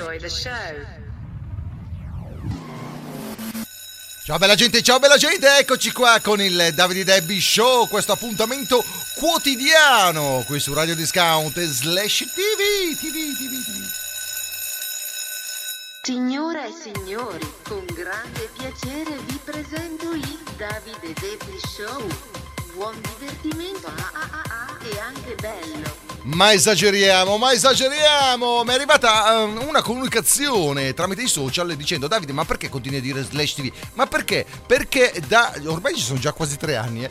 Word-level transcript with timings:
enjoy 0.00 0.18
the 0.18 0.28
show. 0.28 0.50
Ciao 4.24 4.38
bella 4.38 4.54
gente, 4.54 4.82
ciao 4.82 4.98
bella 4.98 5.16
gente, 5.16 5.46
eccoci 5.58 5.92
qua 5.92 6.20
con 6.22 6.40
il 6.40 6.72
Davide 6.74 7.04
Debbie 7.04 7.40
Show, 7.40 7.88
questo 7.88 8.12
appuntamento 8.12 8.84
quotidiano 9.16 10.44
qui 10.46 10.60
su 10.60 10.72
Radio 10.72 10.94
Discount 10.94 11.58
slash 11.60 12.18
TV, 12.32 12.96
TV, 12.96 13.36
TV, 13.36 13.64
TV. 13.64 13.98
Signore 16.02 16.68
e 16.68 16.72
signori, 16.72 17.52
con 17.64 17.84
grande 17.86 18.48
piacere 18.56 19.16
vi 19.26 19.38
presento 19.44 20.12
il 20.12 20.38
Davide 20.56 21.12
Debbie 21.20 21.60
Show. 21.76 22.06
Buon 22.72 22.98
divertimento 23.18 23.88
ah, 23.88 24.10
ah, 24.12 24.28
ah, 24.30 24.42
ah, 24.48 24.78
e 24.86 24.98
anche 25.00 25.34
bello. 25.34 26.09
Ma 26.22 26.52
esageriamo, 26.52 27.38
ma 27.38 27.52
esageriamo! 27.52 28.62
Mi 28.62 28.70
è 28.70 28.74
arrivata 28.74 29.38
um, 29.38 29.58
una 29.66 29.80
comunicazione 29.80 30.92
tramite 30.92 31.22
i 31.22 31.28
social 31.28 31.74
dicendo 31.76 32.08
Davide, 32.08 32.34
ma 32.34 32.44
perché 32.44 32.68
continui 32.68 32.98
a 32.98 33.00
dire 33.00 33.22
slash 33.22 33.54
TV? 33.54 33.72
Ma 33.94 34.06
perché? 34.06 34.44
Perché 34.66 35.14
da 35.26 35.54
ormai 35.64 35.94
ci 35.94 36.02
sono 36.02 36.18
già 36.18 36.32
quasi 36.32 36.58
tre 36.58 36.76
anni, 36.76 37.04
eh? 37.04 37.08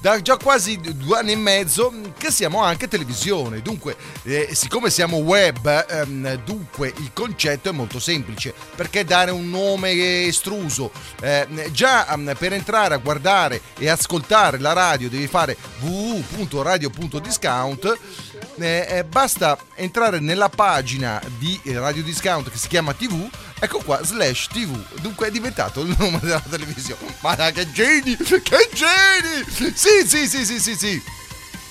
da 0.00 0.22
già 0.22 0.36
quasi 0.36 0.78
due 0.78 1.18
anni 1.18 1.32
e 1.32 1.36
mezzo 1.36 1.92
che 2.16 2.30
siamo 2.30 2.62
anche 2.62 2.86
televisione. 2.88 3.60
Dunque, 3.60 3.94
eh, 4.22 4.48
siccome 4.52 4.88
siamo 4.88 5.18
web, 5.18 5.84
ehm, 5.88 6.42
dunque 6.44 6.94
il 6.96 7.10
concetto 7.12 7.68
è 7.70 7.72
molto 7.72 7.98
semplice. 7.98 8.54
Perché 8.74 9.04
dare 9.04 9.32
un 9.32 9.50
nome 9.50 10.24
estruso? 10.26 10.92
Eh, 11.20 11.68
già 11.72 12.08
ehm, 12.12 12.34
per 12.38 12.52
entrare 12.52 12.94
a 12.94 12.98
guardare 12.98 13.60
e 13.78 13.88
ascoltare 13.88 14.58
la 14.58 14.72
radio 14.72 15.10
devi 15.10 15.26
fare 15.26 15.56
www.radio.discount. 15.80 17.98
Eh, 18.58 18.86
eh, 18.88 19.04
basta 19.04 19.58
entrare 19.74 20.18
nella 20.18 20.48
pagina 20.48 21.20
di 21.38 21.60
Radio 21.66 22.02
Discount 22.02 22.50
che 22.50 22.56
si 22.56 22.68
chiama 22.68 22.94
TV 22.94 23.28
ecco 23.58 23.80
qua 23.80 24.02
slash 24.02 24.48
tv 24.48 24.74
dunque 25.02 25.26
è 25.26 25.30
diventato 25.30 25.82
il 25.82 25.94
nome 25.98 26.18
della 26.22 26.40
televisione 26.40 27.16
ma 27.20 27.36
che 27.50 27.70
geni 27.70 28.16
che 28.16 28.70
geni 28.72 29.74
sì 29.74 30.06
sì 30.06 30.26
sì 30.26 30.46
sì 30.46 30.58
sì 30.58 30.74
sì 30.74 31.02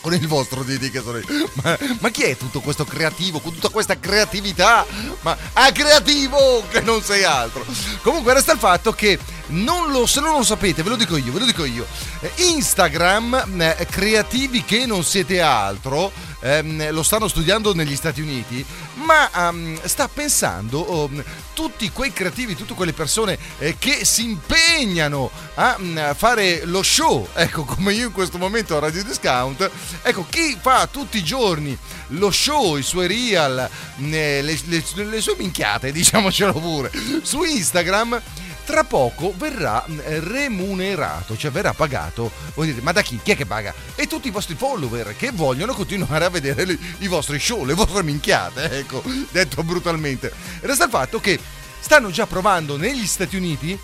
con 0.06 0.14
il 0.14 0.28
vostro 0.28 0.62
Didi 0.62 0.92
che 0.92 1.02
sono 1.02 1.18
io. 1.18 1.50
Ma, 1.64 1.76
ma, 2.00 2.10
chi 2.10 2.22
è 2.22 2.38
tutto 2.38 2.60
questo 2.60 2.86
creativo, 2.86 3.40
con 3.40 3.54
tutta 3.54 3.70
questa 3.70 4.00
creatività? 4.00 4.86
Ma 5.22 5.36
a 5.54 5.72
creativo 5.72 6.64
che 6.70 6.82
non 6.82 7.02
sei 7.02 7.24
altro. 7.24 7.66
Comunque 8.04 8.36
resta 8.36 8.52
il 8.52 8.60
fatto 8.60 8.94
che 8.94 9.18
non 9.48 9.92
lo, 9.92 10.06
se 10.06 10.20
non 10.22 10.38
lo 10.38 10.44
sapete, 10.44 10.84
ve 10.84 10.90
lo 10.90 10.96
dico 10.96 11.18
io, 11.18 11.32
ve 11.32 11.40
lo 11.40 11.46
dico 11.46 11.66
io. 11.66 11.88
Eh, 12.20 12.32
Instagram, 12.36 13.60
eh, 13.60 13.88
creativi 13.90 14.64
che 14.64 14.86
non 14.86 15.04
siete 15.04 15.42
altro, 15.42 16.12
ehm, 16.46 16.92
lo 16.92 17.02
stanno 17.02 17.28
studiando 17.28 17.74
negli 17.74 17.96
Stati 17.96 18.22
Uniti, 18.22 18.64
ma 18.96 19.30
um, 19.50 19.80
sta 19.84 20.08
pensando 20.08 21.06
um, 21.06 21.24
tutti 21.54 21.90
quei 21.92 22.14
creativi, 22.14 22.56
tutte 22.56 22.76
quelle 22.76 22.94
persone 22.94 23.38
eh, 23.58 23.76
che 23.80 24.06
si 24.06 24.24
impegnano 24.24 25.32
a 25.56 25.76
um, 25.80 26.14
fare 26.16 26.66
lo 26.66 26.84
show, 26.84 27.28
ecco 27.34 27.64
come 27.64 27.94
io 27.94 28.08
in 28.08 28.14
questo 28.14 28.38
momento 28.38 28.78
a 28.78 28.80
Radio 28.80 29.04
Discount, 29.04 29.70
ecco 30.04 30.26
chi 30.30 30.56
fa 30.62 30.88
tutti 30.88 31.18
i 31.18 31.24
giorni 31.24 31.76
lo 32.10 32.30
show, 32.30 32.78
i 32.78 32.84
suoi 32.84 33.08
real, 33.08 33.68
le, 33.98 34.42
le, 34.42 34.62
le 34.66 35.22
sue 35.22 35.36
minchiate, 35.38 35.92
diciamocelo 35.94 36.54
pure, 36.54 36.92
su 37.24 37.44
Instagram 37.44 38.22
tra 38.66 38.84
poco 38.84 39.34
verrà 39.38 39.86
mm, 39.88 40.00
remunerato, 40.20 41.38
cioè 41.38 41.52
verrà 41.52 41.74
pagato. 41.74 42.32
Vuol 42.54 42.68
dire, 42.68 42.82
ma 42.82 42.92
da 42.92 43.02
chi? 43.02 43.20
Chi 43.24 43.32
è 43.32 43.36
che 43.36 43.46
paga? 43.46 43.74
E 43.96 44.08
tutti 44.08 44.28
i 44.28 44.32
vostri 44.32 44.56
follower 44.56 45.16
che 45.16 45.32
vogliono 45.32 45.74
continuare 45.74 46.26
a 46.26 46.30
vedere 46.30 46.66
le, 46.66 46.78
i 46.98 47.08
vostri 47.08 47.40
show, 47.40 47.64
le 47.64 47.74
vostre 47.74 48.04
minchiate, 48.04 48.80
ecco, 48.80 49.02
detto 49.32 49.64
brutalmente. 49.64 50.34
Resta 50.62 50.86
il 50.86 50.90
fatto 50.90 51.20
che 51.20 51.40
stanno 51.80 52.10
già 52.10 52.26
provando 52.26 52.76
negli 52.76 53.06
Stati 53.06 53.38
Uniti 53.38 53.80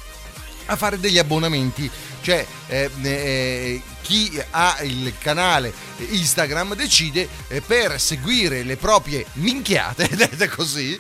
a 0.66 0.76
fare 0.76 1.00
degli 1.00 1.18
abbonamenti, 1.18 1.90
cioè 2.22 2.46
eh, 2.68 2.90
eh, 3.02 3.82
chi 4.02 4.42
ha 4.52 4.78
il 4.82 5.14
canale 5.18 5.74
Instagram 5.98 6.76
decide 6.76 7.28
eh, 7.48 7.62
per 7.62 8.00
seguire 8.00 8.64
le 8.64 8.78
proprie 8.78 9.26
minchiate, 9.34 10.08
dette 10.16 10.48
così, 10.50 11.00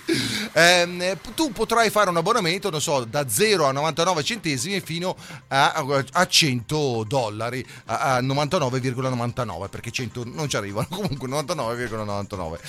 ehm, 0.53 1.17
tu 1.35 1.51
potrai 1.51 1.89
fare 1.89 2.09
un 2.09 2.17
abbonamento, 2.17 2.69
non 2.69 2.81
so, 2.81 3.03
da 3.05 3.27
0 3.27 3.65
a 3.65 3.71
99 3.71 4.23
centesimi 4.23 4.79
fino 4.81 5.15
a, 5.47 5.73
a 6.11 6.27
100 6.27 7.05
dollari, 7.07 7.65
a, 7.85 8.15
a 8.15 8.21
99,99 8.21 9.69
perché 9.69 9.91
100 9.91 10.23
non 10.25 10.47
ci 10.47 10.55
arrivano, 10.55 10.87
comunque 10.91 11.27
99,99. 11.27 12.59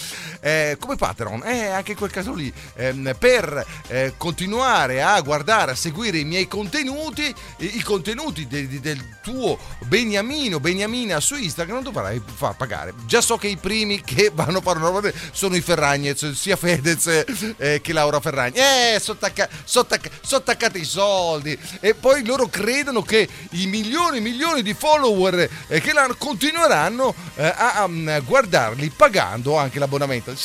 Eh, 0.41 0.77
come 0.79 0.97
Patreon, 0.97 1.43
eh, 1.45 1.67
anche 1.69 1.93
in 1.93 1.99
quel 1.99 2.11
caso 2.11 2.33
lì, 2.33 2.53
ehm, 2.75 3.15
per 3.19 3.65
eh, 3.89 4.15
continuare 4.17 5.03
a 5.03 5.21
guardare, 5.21 5.73
a 5.73 5.77
seguire 5.77 6.19
i 6.19 6.25
miei 6.25 6.49
contenuti, 6.49 7.33
i, 7.59 7.83
contenuti 7.83 8.47
de, 8.47 8.69
de, 8.69 8.81
del 8.81 9.19
tuo 9.23 9.59
Beniamino, 9.87 10.22
Beniamino, 10.23 10.61
Beniamina 10.61 11.21
su 11.21 11.35
Instagram 11.35 11.83
dovrai 11.83 12.23
far 12.25 12.57
pagare. 12.57 12.95
Già 13.07 13.21
so 13.21 13.37
che 13.37 13.49
i 13.49 13.57
primi 13.57 14.01
che 14.03 14.31
vanno 14.35 14.59
a 14.59 14.61
fare 14.61 14.79
una 14.79 14.89
roba 14.89 15.11
sono 15.33 15.57
i 15.57 15.61
Ferragnez, 15.61 16.31
sia 16.31 16.55
Fedez 16.55 17.25
eh, 17.57 17.81
che 17.83 17.93
Laura 17.93 18.21
Ferragni. 18.21 18.57
Eh, 18.57 19.01
sono 19.01 19.19
attaccati 19.19 20.79
i 20.79 20.85
soldi. 20.85 21.59
E 21.81 21.95
poi 21.95 22.25
loro 22.25 22.47
credono 22.47 23.03
che 23.03 23.29
i 23.51 23.67
milioni 23.67 24.19
e 24.19 24.21
milioni 24.21 24.63
di 24.63 24.75
follower 24.75 25.51
eh, 25.67 25.81
che 25.81 25.93
la 25.93 26.09
continueranno 26.17 27.13
eh, 27.35 27.45
a, 27.45 27.83
a, 27.83 27.89
mm, 27.89 28.19
guardarli 28.25 28.91
pagando 28.91 29.57
anche 29.57 29.81
l'abbonamento. 29.81 30.33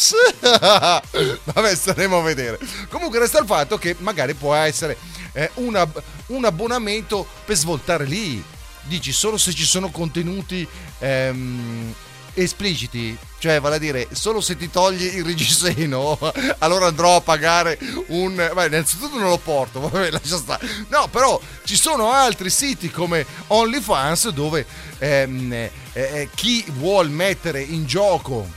Vabbè, 1.54 1.76
staremo 1.76 2.18
a 2.18 2.22
vedere. 2.24 2.58
Comunque 2.90 3.20
resta 3.20 3.40
il 3.40 3.46
fatto 3.46 3.78
che 3.78 3.96
magari 4.00 4.34
può 4.34 4.56
essere 4.56 4.98
eh, 5.34 5.52
una, 5.56 5.88
un 6.28 6.46
abbonamento 6.46 7.28
per 7.46 7.56
svoltare 7.56 8.06
lì 8.06 8.56
dici 8.88 9.12
solo 9.12 9.38
se 9.38 9.54
ci 9.54 9.66
sono 9.66 9.90
contenuti 9.90 10.68
ehm, 11.00 11.94
espliciti, 12.34 13.18
cioè 13.40 13.60
vale 13.60 13.76
a 13.76 13.80
dire 13.80 14.08
solo 14.12 14.42
se 14.42 14.56
ti 14.56 14.70
togli 14.70 15.04
il 15.04 15.26
reggiseno, 15.26 16.18
allora 16.60 16.88
andrò 16.88 17.16
a 17.16 17.22
pagare 17.22 17.78
un. 18.08 18.36
Beh, 18.36 18.68
innanzitutto 18.68 19.18
non 19.18 19.30
lo 19.30 19.38
porto, 19.38 19.80
vabbè, 19.90 20.12
lascia 20.12 20.38
stare. 20.38 20.68
No, 20.90 21.08
però 21.08 21.40
ci 21.66 21.76
sono 21.76 22.12
altri 22.12 22.50
siti 22.50 22.90
come 22.90 23.26
OnlyFans 23.48 24.30
dove 24.30 24.66
ehm, 25.00 25.52
eh, 25.54 25.72
eh, 25.94 26.30
chi 26.34 26.64
vuol 26.74 27.10
mettere 27.10 27.62
in 27.62 27.86
gioco 27.86 28.57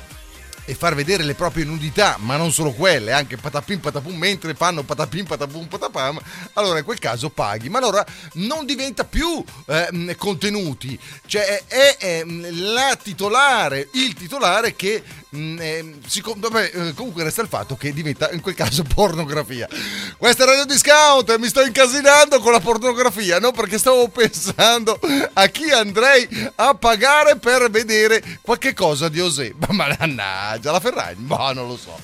e 0.70 0.74
far 0.76 0.94
vedere 0.94 1.24
le 1.24 1.34
proprie 1.34 1.64
nudità, 1.64 2.16
ma 2.20 2.36
non 2.36 2.52
solo 2.52 2.70
quelle, 2.70 3.10
anche 3.10 3.36
patapim 3.36 3.80
patapum 3.80 4.14
mentre 4.14 4.54
fanno 4.54 4.84
patapim 4.84 5.24
patapum 5.24 5.66
patapam, 5.66 6.20
allora 6.52 6.78
in 6.78 6.84
quel 6.84 7.00
caso 7.00 7.28
paghi. 7.28 7.68
Ma 7.68 7.78
allora 7.78 8.06
non 8.34 8.66
diventa 8.66 9.02
più 9.02 9.42
eh, 9.66 10.14
contenuti, 10.16 10.96
cioè 11.26 11.64
è, 11.66 11.96
è, 11.96 12.24
la 12.24 12.96
titolare, 13.02 13.88
il 13.94 14.14
titolare 14.14 14.76
che 14.76 15.02
Siccome, 15.32 16.40
vabbè, 16.40 16.70
eh, 16.74 16.94
comunque 16.94 17.22
resta 17.22 17.42
il 17.42 17.48
fatto 17.48 17.76
che 17.76 17.92
diventa 17.92 18.32
in 18.32 18.40
quel 18.40 18.56
caso 18.56 18.82
pornografia. 18.94 19.68
Questa 20.16 20.42
è 20.42 20.46
Radio 20.46 20.64
Discount 20.64 21.30
e 21.30 21.38
mi 21.38 21.46
sto 21.46 21.62
incasinando 21.62 22.40
con 22.40 22.50
la 22.50 22.58
pornografia, 22.58 23.38
no? 23.38 23.52
Perché 23.52 23.78
stavo 23.78 24.08
pensando 24.08 24.98
a 25.32 25.46
chi 25.46 25.70
andrei 25.70 26.28
a 26.56 26.74
pagare 26.74 27.36
per 27.36 27.70
vedere 27.70 28.40
qualche 28.40 28.74
cosa 28.74 29.08
di 29.08 29.20
Osè. 29.20 29.52
Ma 29.68 29.72
mannaggia, 29.72 30.72
la 30.72 30.80
Ferragni? 30.80 31.24
Ma 31.24 31.52
non 31.52 31.68
lo 31.68 31.76
so. 31.76 31.98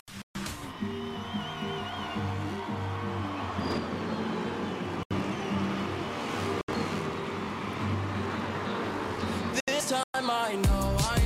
This 9.67 9.89
time 10.13 10.31
I 10.31 10.57
know, 10.63 10.97
I 11.01 11.26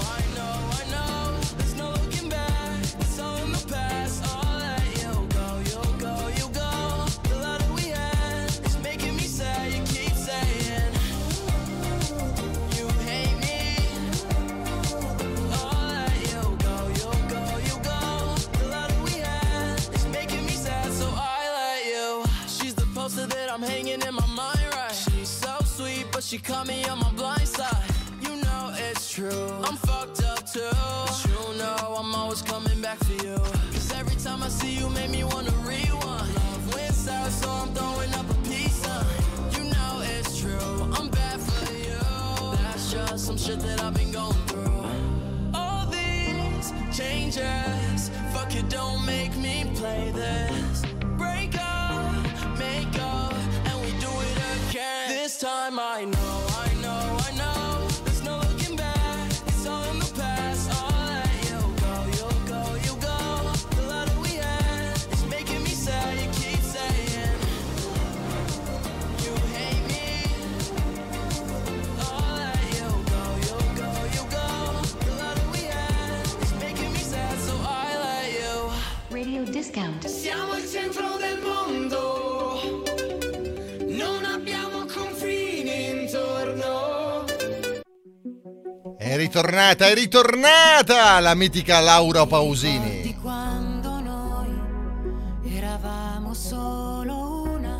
ritornata, 89.31 89.87
è 89.87 89.93
ritornata 89.93 91.19
la 91.21 91.33
mitica 91.35 91.79
Laura 91.79 92.25
Pausini. 92.25 93.01
Di 93.01 93.15
quando 93.15 94.01
noi 94.01 95.55
eravamo 95.55 96.33
solo 96.33 97.43
una, 97.43 97.79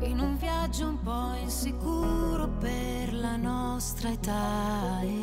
in 0.00 0.18
un 0.20 0.36
viaggio 0.36 0.88
un 0.88 1.02
po' 1.02 1.32
insicuro 1.40 2.48
per 2.60 3.14
la 3.14 3.36
nostra 3.36 4.10
età. 4.10 5.00
Eh. 5.00 5.20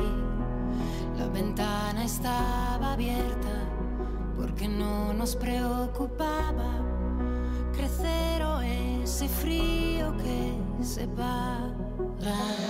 La 1.18 1.28
ventana 1.28 2.08
stava 2.08 2.94
aperta, 2.94 3.70
perché 4.40 4.66
non 4.66 5.16
nos 5.16 5.36
preoccupava. 5.36 6.84
Crecero 7.72 8.62
ese 8.62 9.28
frío 9.28 10.12
que 10.16 10.58
se 10.82 11.06
va 11.06 12.65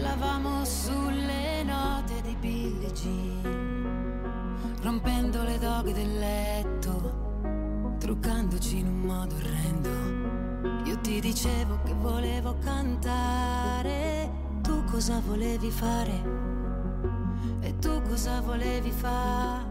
parlavamo 0.00 0.64
sulle 0.64 1.62
note 1.62 2.22
di 2.22 2.34
Billie 2.40 2.90
Jean, 2.92 4.72
rompendo 4.80 5.42
le 5.42 5.58
doghe 5.58 5.92
del 5.92 6.18
letto, 6.18 7.98
truccandoci 7.98 8.78
in 8.78 8.86
un 8.86 9.00
modo 9.00 9.34
orrendo. 9.34 10.88
Io 10.88 10.98
ti 11.00 11.20
dicevo 11.20 11.80
che 11.84 11.92
volevo 11.92 12.56
cantare, 12.64 14.30
tu 14.62 14.82
cosa 14.84 15.20
volevi 15.20 15.70
fare? 15.70 16.22
E 17.60 17.78
tu 17.78 18.00
cosa 18.08 18.40
volevi 18.40 18.90
fare? 18.90 19.68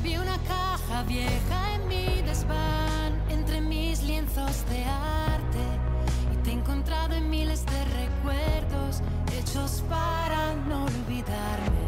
Vi 0.00 0.16
una 0.16 0.38
caja 0.46 1.02
vieja 1.02 1.72
e 1.74 1.78
mi 1.86 2.22
despacho. 2.22 3.03
de 4.34 4.84
arte 4.84 5.64
y 6.32 6.36
te 6.42 6.50
he 6.50 6.54
encontrado 6.54 7.14
en 7.14 7.30
miles 7.30 7.64
de 7.66 7.84
recuerdos 7.84 9.00
hechos 9.32 9.84
para 9.88 10.56
no 10.68 10.86
olvidarme. 10.86 11.86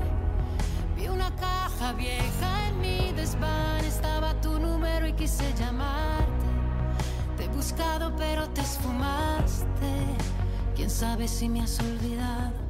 Vi 0.95 1.09
una 1.09 1.35
caja 1.35 1.93
vieja 1.95 2.69
en 2.69 2.81
mi 2.81 3.13
desván, 3.15 3.85
estaba 3.85 4.41
tu 4.41 4.61
número 4.61 5.09
y 5.09 5.13
quise 5.15 5.53
llamarte. 5.55 6.47
Te 7.37 7.47
he 7.47 7.49
buscado 7.49 8.15
pero 8.17 8.49
te 8.51 8.61
esfumaste, 8.61 9.67
quién 10.77 10.89
sabe 10.89 11.27
si 11.27 11.49
me 11.49 11.63
has 11.63 11.81
olvidado. 11.81 12.66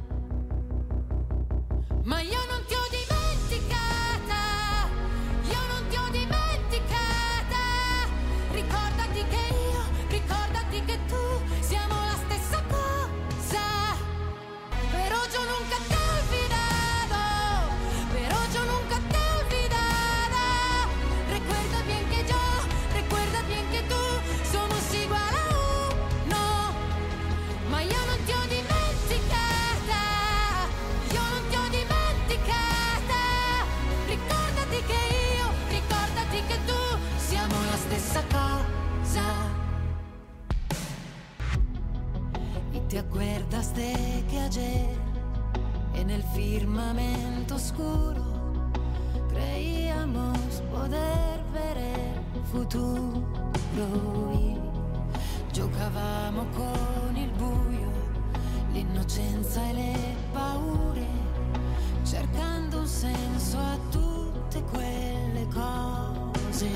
cose 66.57 66.69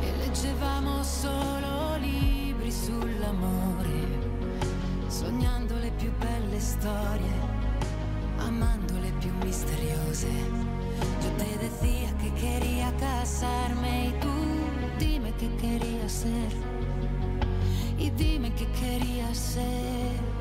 e 0.00 0.16
leggevamo 0.18 1.02
solo 1.02 1.96
libri 1.96 2.70
sull'amore, 2.70 4.06
sognando 5.06 5.74
le 5.78 5.90
più 5.96 6.12
belle 6.18 6.60
storie, 6.60 7.32
amando 8.36 8.98
le 9.00 9.12
più 9.18 9.32
misteriose. 9.42 10.28
Yo 11.22 11.30
te 11.38 11.56
decía 11.58 12.12
que 12.18 12.30
queria 12.34 12.92
casarme 12.98 14.08
e 14.08 14.18
tu 14.18 14.34
dime 14.98 15.32
que 15.36 15.48
queria 15.56 16.06
ser 16.06 16.52
e 17.96 18.10
dime 18.10 18.52
que 18.52 18.66
queria 18.72 19.32
ser. 19.32 20.33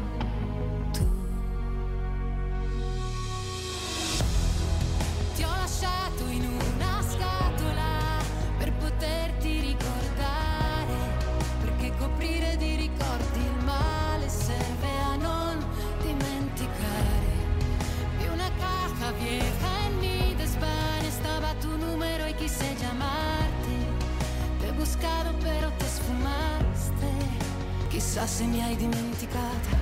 se 28.34 28.46
mi 28.46 28.64
hai 28.64 28.76
dimenticata, 28.76 29.78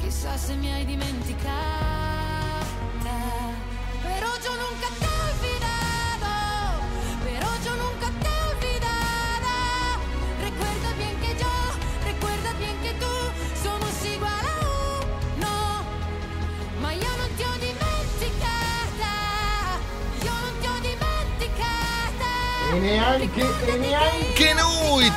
chissà 0.00 0.36
se 0.36 0.56
mi 0.56 0.72
hai 0.72 0.84
dimenticata. 0.84 2.11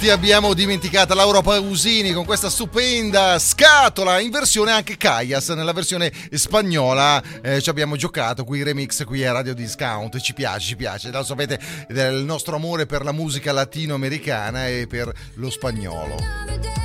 Noi 0.05 0.17
ti 0.17 0.23
abbiamo 0.23 0.53
dimenticata 0.53 1.15
Laura 1.15 1.41
Pausini 1.41 2.11
con 2.13 2.25
questa 2.25 2.49
stupenda 2.49 3.39
scatola 3.39 4.19
in 4.19 4.29
versione 4.29 4.71
anche 4.71 4.97
Kayas 4.97 5.49
nella 5.49 5.73
versione 5.73 6.11
spagnola. 6.31 7.21
Eh, 7.41 7.59
ci 7.59 7.69
abbiamo 7.69 7.95
giocato 7.95 8.43
qui 8.43 8.61
remix 8.61 9.03
qui 9.03 9.25
a 9.25 9.31
Radio 9.31 9.55
Discount. 9.55 10.19
Ci 10.19 10.33
piace 10.33 10.67
ci 10.67 10.75
piace. 10.75 11.09
Lo 11.09 11.23
sapete 11.23 11.59
del 11.87 12.23
nostro 12.23 12.55
amore 12.55 12.85
per 12.85 13.03
la 13.03 13.11
musica 13.11 13.51
latinoamericana 13.51 14.67
e 14.67 14.85
per 14.87 15.11
lo 15.35 15.49
spagnolo 15.49 16.84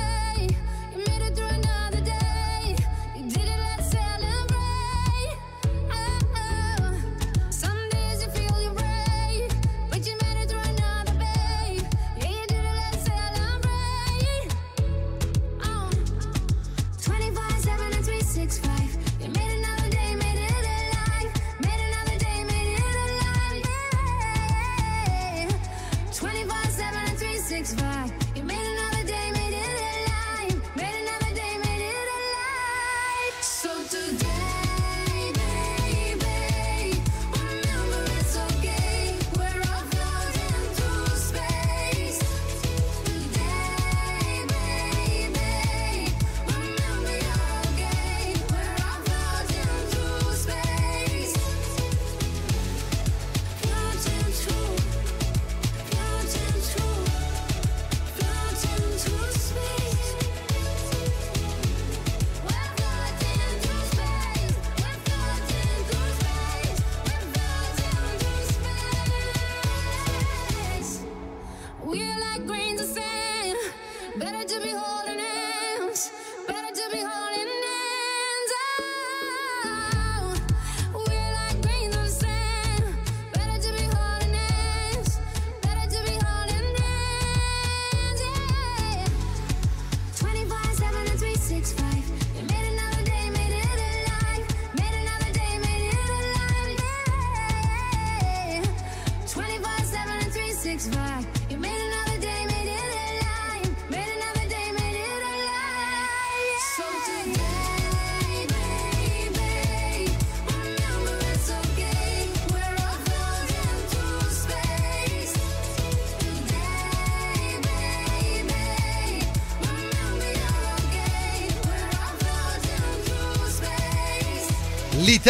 and 18.41 18.51
365. 18.51 18.90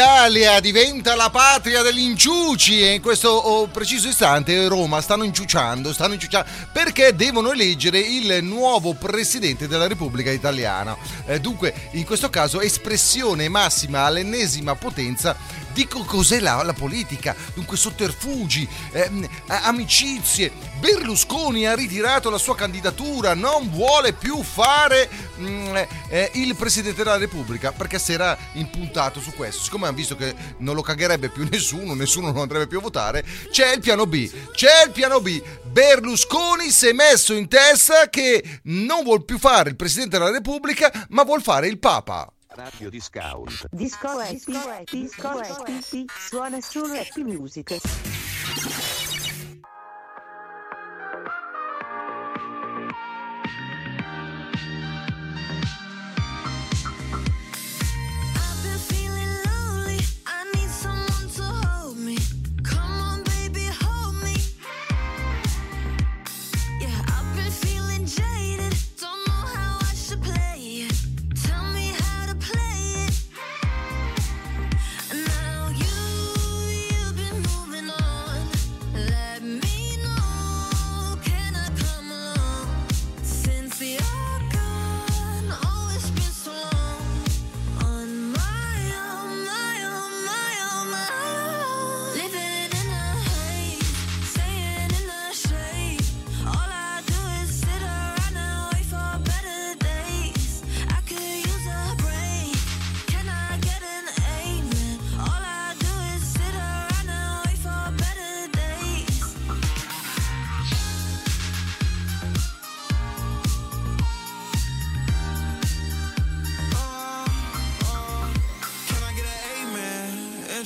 America 0.01 0.21
L'Italia 0.22 0.60
diventa 0.60 1.16
la 1.16 1.32
patria 1.32 1.82
degli 1.82 2.01
inciuci 2.01 2.80
e 2.80 2.94
in 2.94 3.01
questo 3.01 3.30
oh, 3.30 3.66
preciso 3.66 4.08
istante 4.08 4.68
Roma 4.68 5.01
stanno 5.01 5.24
inciuciando, 5.24 5.92
stanno 5.92 6.13
inciuciando 6.13 6.48
perché 6.72 7.16
devono 7.16 7.51
eleggere 7.51 7.98
il 7.98 8.44
nuovo 8.44 8.94
presidente 8.94 9.68
della 9.68 9.88
Repubblica 9.88 10.30
Italiana. 10.30 10.96
Eh, 11.25 11.40
dunque, 11.40 11.74
in 11.94 12.06
questo 12.06 12.30
caso 12.30 12.62
espressione 12.62 13.50
massima 13.50 14.04
all'ennesima 14.04 14.75
potenza 14.75 15.36
di 15.74 15.88
co- 15.88 16.04
cos'è 16.04 16.40
la, 16.40 16.62
la 16.63 16.74
politica, 16.74 17.36
dunque 17.54 17.78
sotterfugi, 17.78 18.68
ehm, 18.92 19.28
amicizie. 19.48 20.51
Berlusconi 20.80 21.68
ha 21.68 21.75
ritirato 21.75 22.30
la 22.30 22.38
sua 22.38 22.56
candidatura, 22.56 23.34
non 23.34 23.70
vuole 23.70 24.13
più 24.13 24.42
fare 24.42 25.10
mm, 25.40 25.75
eh, 26.10 26.32
il 26.34 26.56
Presidente 26.56 27.04
della 27.04 27.18
Repubblica 27.18 27.72
perché 27.72 28.00
si 28.00 28.13
era 28.13 28.38
impuntato 28.54 29.20
su 29.20 29.32
questo. 29.34 29.62
Siccome 29.62 29.88
hanno 29.88 29.96
visto 29.96 30.11
che 30.15 30.34
non 30.58 30.75
lo 30.75 30.82
cagherebbe 30.82 31.30
più 31.30 31.48
nessuno, 31.50 31.94
nessuno 31.94 32.32
non 32.32 32.41
andrebbe 32.41 32.68
più 32.68 32.80
a 32.80 32.82
votare, 32.82 33.24
c'è 33.50 33.74
il 33.74 33.82
piano 33.82 34.06
B, 34.06 34.30
c'è 34.51 34.86
il 34.86 34.91
piano 34.91 35.22
B. 35.22 35.41
Berlusconi 35.63 36.70
si 36.70 36.88
è 36.88 36.94
messo 36.94 37.34
in 37.34 37.48
testa 37.48 38.10
che 38.10 38.60
non 38.63 39.03
vuol 39.03 39.24
più 39.24 39.38
fare 39.38 39.70
il 39.70 39.75
Presidente 39.75 40.18
della 40.18 40.32
Repubblica, 40.32 40.91
ma 41.10 41.24
vuol 41.24 41.41
fare 41.41 41.68
il 41.68 41.80
Papa. 41.80 42.32
Radio 42.53 42.89
Discount. 42.89 43.68
Disco 43.72 44.08
Happy, 44.08 44.44
Disco 44.91 45.27
Happy, 45.30 46.06
suona 46.27 46.60
solo 46.60 46.94
Happy 46.94 47.24
Music. 47.24 47.80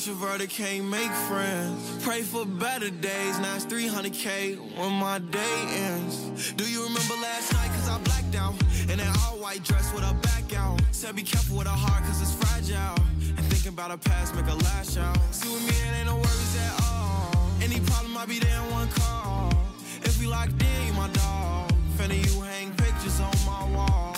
Introverted 0.07 0.51
can't 0.51 0.85
make 0.85 1.09
friends. 1.27 2.03
Pray 2.03 2.21
for 2.21 2.45
better 2.45 2.91
days. 2.91 3.39
Now 3.39 3.55
it's 3.55 3.65
300k 3.65 4.77
when 4.77 4.91
my 4.91 5.17
day 5.17 5.57
ends. 5.67 6.53
Do 6.53 6.63
you 6.69 6.83
remember 6.83 7.15
last 7.23 7.51
night? 7.53 7.69
Cause 7.69 7.89
I 7.89 7.97
blacked 8.03 8.35
out. 8.35 8.53
In 8.83 8.99
an 8.99 9.07
all 9.25 9.39
white 9.41 9.63
dress 9.63 9.91
with 9.95 10.03
a 10.03 10.13
back 10.13 10.55
out. 10.55 10.79
Said 10.91 11.15
be 11.15 11.23
careful 11.23 11.57
with 11.57 11.65
a 11.65 11.71
heart 11.71 12.03
cause 12.03 12.21
it's 12.21 12.35
fragile. 12.35 13.03
And 13.35 13.43
thinking 13.47 13.69
about 13.69 13.89
a 13.89 13.97
past 13.97 14.35
make 14.35 14.45
a 14.45 14.53
lash 14.53 14.95
out. 14.95 15.17
See 15.31 15.51
with 15.51 15.63
me, 15.63 15.73
it 15.73 15.97
ain't 15.97 16.05
no 16.05 16.17
worries 16.17 16.55
at 16.59 16.83
all. 16.83 17.49
Any 17.63 17.79
problem, 17.79 18.15
I'll 18.15 18.27
be 18.27 18.37
there 18.37 18.61
in 18.61 18.69
one 18.69 18.89
call. 18.89 19.51
If 20.03 20.19
we 20.19 20.27
locked 20.27 20.61
in, 20.61 20.85
you 20.85 20.93
my 20.93 21.09
dog. 21.09 21.73
Finna 21.97 22.13
you 22.13 22.41
hang 22.41 22.69
pictures 22.75 23.19
on 23.19 23.33
my 23.47 23.75
wall. 23.75 24.14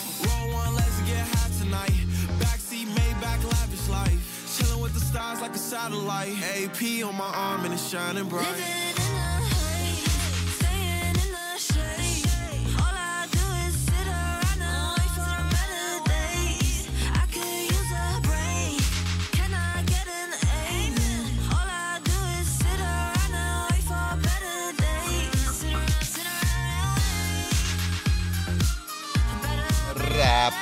Satellite. 5.87 6.35
AP 6.41 7.05
on 7.05 7.15
my 7.15 7.31
arm 7.33 7.65
and 7.65 7.73
it's 7.73 7.87
shining 7.89 8.27
bright. 8.27 8.96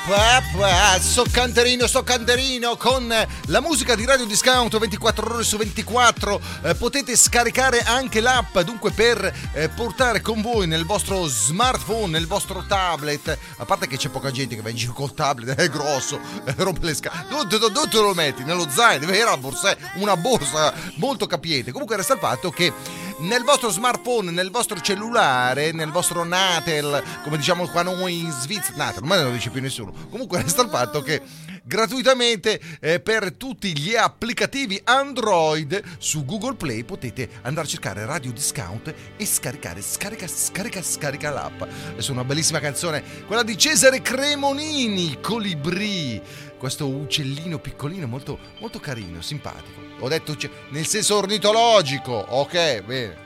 Pa, 0.05 0.99
so 0.99 1.25
canterino, 1.29 1.87
so 1.87 2.03
canterino 2.03 2.75
con 2.77 3.13
la 3.47 3.61
musica 3.61 3.95
di 3.95 4.05
Radio 4.05 4.25
Discount 4.25 4.77
24 4.77 5.33
ore 5.33 5.43
su 5.43 5.57
24. 5.57 6.41
Eh, 6.63 6.75
potete 6.75 7.15
scaricare 7.15 7.79
anche 7.81 8.21
l'app, 8.21 8.57
dunque 8.59 8.91
per 8.91 9.33
eh, 9.53 9.69
portare 9.69 10.21
con 10.21 10.41
voi 10.41 10.67
nel 10.67 10.85
vostro 10.85 11.25
smartphone, 11.27 12.11
nel 12.11 12.27
vostro 12.27 12.63
tablet. 12.67 13.37
A 13.57 13.65
parte 13.65 13.87
che 13.87 13.97
c'è 13.97 14.09
poca 14.09 14.31
gente 14.31 14.55
che 14.55 14.61
va 14.61 14.69
in 14.69 14.75
giro 14.75 14.93
col 14.93 15.13
tablet, 15.13 15.57
è 15.59 15.69
grosso, 15.69 16.19
eh, 16.45 16.53
rompe 16.57 16.85
le 16.85 16.95
scale. 16.95 17.25
Dove, 17.29 17.47
te 17.89 17.97
lo 17.97 18.13
metti? 18.13 18.43
Nello 18.43 18.67
zaino, 18.69 19.05
una 19.07 19.37
borsa, 19.37 19.75
una 19.95 20.17
borsa 20.17 20.73
molto 20.95 21.27
capiente. 21.27 21.71
Comunque 21.71 21.95
resta 21.95 22.13
il 22.13 22.19
fatto 22.19 22.49
che 22.49 22.73
nel 23.19 23.43
vostro 23.43 23.69
smartphone, 23.69 24.31
nel 24.31 24.51
vostro 24.51 24.79
cellulare, 24.79 25.71
nel 25.71 25.91
vostro 25.91 26.23
Natel, 26.23 27.01
come 27.23 27.37
diciamo 27.37 27.67
qua 27.67 27.81
noi 27.81 28.19
in 28.19 28.31
Svizzera, 28.31 28.77
Natel, 28.77 29.03
ormai 29.03 29.19
non 29.19 29.27
lo 29.27 29.33
dice 29.33 29.49
più 29.49 29.61
nessuno. 29.61 29.93
Comunque 30.09 30.41
resta 30.43 30.61
il 30.61 30.69
fatto 30.69 31.01
che 31.01 31.21
gratuitamente 31.63 32.59
eh, 32.79 32.99
per 32.99 33.33
tutti 33.33 33.77
gli 33.77 33.95
applicativi 33.95 34.79
Android 34.83 35.81
su 35.97 36.25
Google 36.25 36.55
Play 36.55 36.83
potete 36.83 37.29
andare 37.41 37.65
a 37.65 37.69
cercare 37.69 38.05
Radio 38.05 38.31
Discount 38.31 38.93
e 39.15 39.25
scaricare, 39.25 39.81
scarica, 39.81 40.27
scarica, 40.27 40.81
scarica 40.81 41.29
l'app. 41.31 41.61
Adesso 41.61 42.11
una 42.11 42.23
bellissima 42.23 42.59
canzone, 42.59 43.03
quella 43.25 43.43
di 43.43 43.57
Cesare 43.57 44.01
Cremonini, 44.01 45.19
Colibrì. 45.21 46.21
Questo 46.57 46.87
uccellino 46.87 47.59
piccolino 47.59 48.07
molto, 48.07 48.37
molto 48.59 48.79
carino, 48.79 49.21
simpatico. 49.21 49.84
Ho 49.99 50.07
detto 50.09 50.35
nel 50.71 50.85
senso 50.85 51.17
ornitologico, 51.17 52.11
ok, 52.11 52.83
bene. 52.83 53.23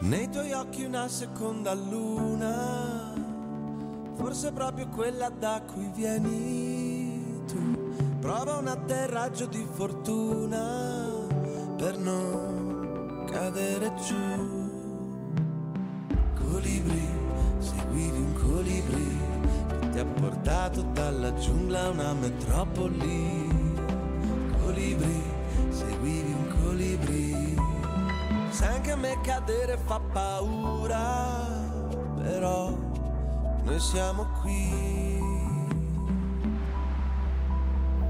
Nei 0.00 0.28
tuoi 0.28 0.52
occhi 0.52 0.84
una 0.84 1.08
seconda 1.08 1.74
luna, 1.74 3.14
forse 4.16 4.52
proprio 4.52 4.88
quella 4.88 5.28
da 5.28 5.62
cui 5.66 5.90
vieni 5.94 7.42
tu. 7.46 7.92
Prova 8.20 8.56
un 8.56 8.66
atterraggio 8.66 9.46
di 9.46 9.66
fortuna 9.72 11.06
per 11.76 11.96
non 11.98 13.24
cadere 13.30 13.92
giù. 14.06 14.66
Colibri, 16.34 17.08
seguivi 17.58 18.18
un 18.18 18.32
colibri 18.34 19.18
che 19.80 19.88
ti 19.90 19.98
ha 19.98 20.04
portato 20.04 20.82
dalla 20.82 21.32
giungla 21.34 21.84
a 21.84 21.88
una 21.90 22.12
metropoli. 22.12 23.46
Colibri, 24.62 25.22
Anche 28.88 29.00
a 29.00 29.02
me 29.02 29.20
cadere 29.20 29.76
fa 29.76 30.00
paura, 30.00 31.46
però 32.22 32.70
noi 33.62 33.80
siamo 33.80 34.26
qui. 34.40 35.20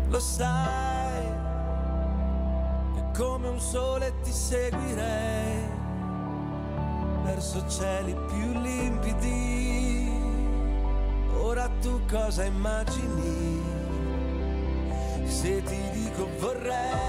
Lo 0.09 0.21
sai 0.21 1.25
che 2.95 3.03
come 3.19 3.49
un 3.49 3.59
sole 3.59 4.14
ti 4.23 4.31
seguirei 4.31 5.69
verso 7.25 7.69
cieli 7.69 8.14
più 8.29 8.61
limpidi. 8.61 10.12
Ora 11.41 11.69
tu 11.81 12.01
cosa 12.09 12.45
immagini? 12.45 13.64
Se 15.25 15.61
ti 15.61 15.91
dico 15.91 16.29
vorrei 16.38 17.09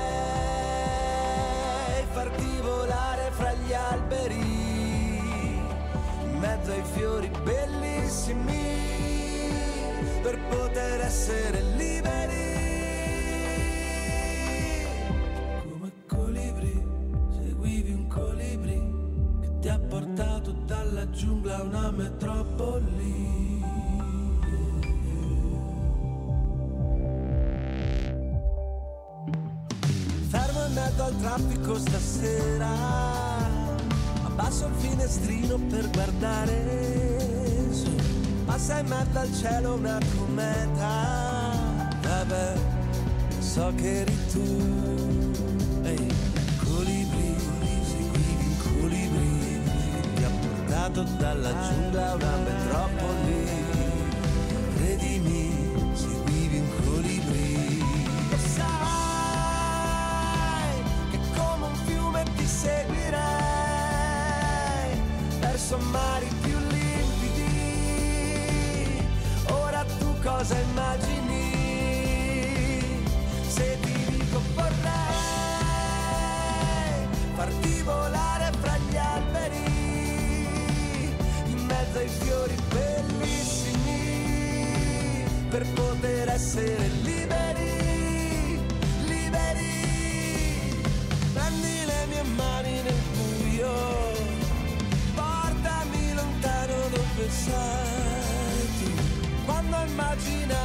farti 2.14 2.60
volare 2.62 3.19
fra 3.40 3.54
gli 3.54 3.72
alberi, 3.72 4.36
in 6.24 6.38
mezzo 6.40 6.72
ai 6.72 6.84
fiori 6.94 7.32
bellissimi, 7.42 8.64
per 10.22 10.38
poter 10.50 11.00
essere 11.00 11.62
liberi. 11.78 12.48
Come 15.70 15.92
colibri, 16.06 16.86
seguivi 17.42 17.94
un 17.94 18.08
colibri 18.08 18.94
che 19.40 19.60
ti 19.62 19.70
ha 19.70 19.80
portato 19.80 20.52
dalla 20.66 21.10
giungla 21.10 21.60
a 21.60 21.62
una 21.62 21.92
metropoli. 21.92 23.38
Fermo 30.28 30.66
in 30.66 30.74
mezzo 30.74 31.04
al 31.04 31.16
traffico 31.22 31.80
stasera 31.80 33.09
Abbasso 34.50 34.66
il 34.66 34.74
finestrino 34.78 35.58
per 35.70 35.88
guardare 35.92 37.70
su. 37.70 37.94
Passa 38.46 38.80
in 38.80 38.88
mezzo 38.88 39.20
al 39.20 39.32
cielo 39.36 39.76
una 39.76 40.00
cometa. 40.18 41.88
Vabbè, 42.02 42.54
so 43.38 43.72
che 43.76 44.00
eri 44.00 44.18
tu. 44.32 44.42
Ehi, 45.84 46.14
colibri, 46.64 47.36
seguivi 47.84 48.46
un 48.46 48.58
colibri 48.80 49.62
ti 50.16 50.24
ha 50.24 50.30
portato 50.42 51.04
dalla 51.20 51.54
giungla 51.68 52.10
a 52.10 52.16
una 52.16 52.38
metropoli. 52.38 53.48
Credimi, 54.78 55.92
seguivi 55.94 56.58
un 56.58 56.70
colibri 56.84 57.84
Lo 58.32 58.38
verso 65.70 65.78
mari 65.92 66.28
più 66.42 66.58
limpidi. 66.70 67.44
Ora 69.50 69.86
tu 70.00 70.16
cosa 70.24 70.58
immagini? 70.58 71.52
Se 73.48 73.78
ti 73.82 73.94
dico 74.08 74.42
vorrei 74.56 74.78
farti 77.36 77.82
volare 77.84 78.52
fra 78.60 78.78
gli 78.78 78.98
alberi, 78.98 79.64
in 81.46 81.66
mezzo 81.66 82.00
ai 82.00 82.08
fiori 82.08 82.56
bellissimi, 82.70 83.94
per 85.50 85.68
poter 85.74 86.30
essere 86.30 86.88
liberi, 87.04 87.49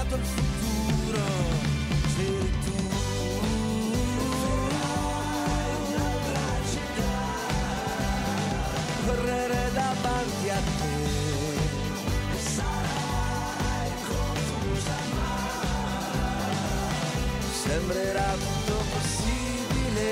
immaginato 0.05 0.17
il 0.17 0.23
futuro, 0.25 1.23
c'eri 2.15 2.53
tu. 2.65 2.73
Correre 9.07 9.71
davanti 9.73 10.49
a 10.51 10.57
te. 10.57 10.93
Sarai 12.55 13.91
confusa 14.07 14.97
ma 15.15 15.33
sembrerà 17.63 18.33
tutto 18.33 18.77
possibile, 18.93 20.11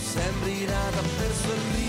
sembri 0.00 0.64
nata 0.64 1.00
per 1.16 1.32
sorridere, 1.42 1.87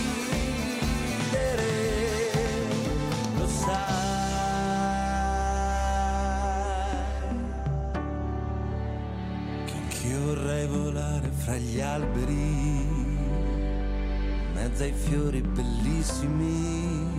volare 11.79 11.79
fra 11.79 11.79
gli 11.79 11.81
alberi, 11.81 12.31
in 12.31 13.17
mezzo 14.53 14.83
ai 14.83 14.91
fiori 14.91 15.41
bellissimi, 15.41 17.18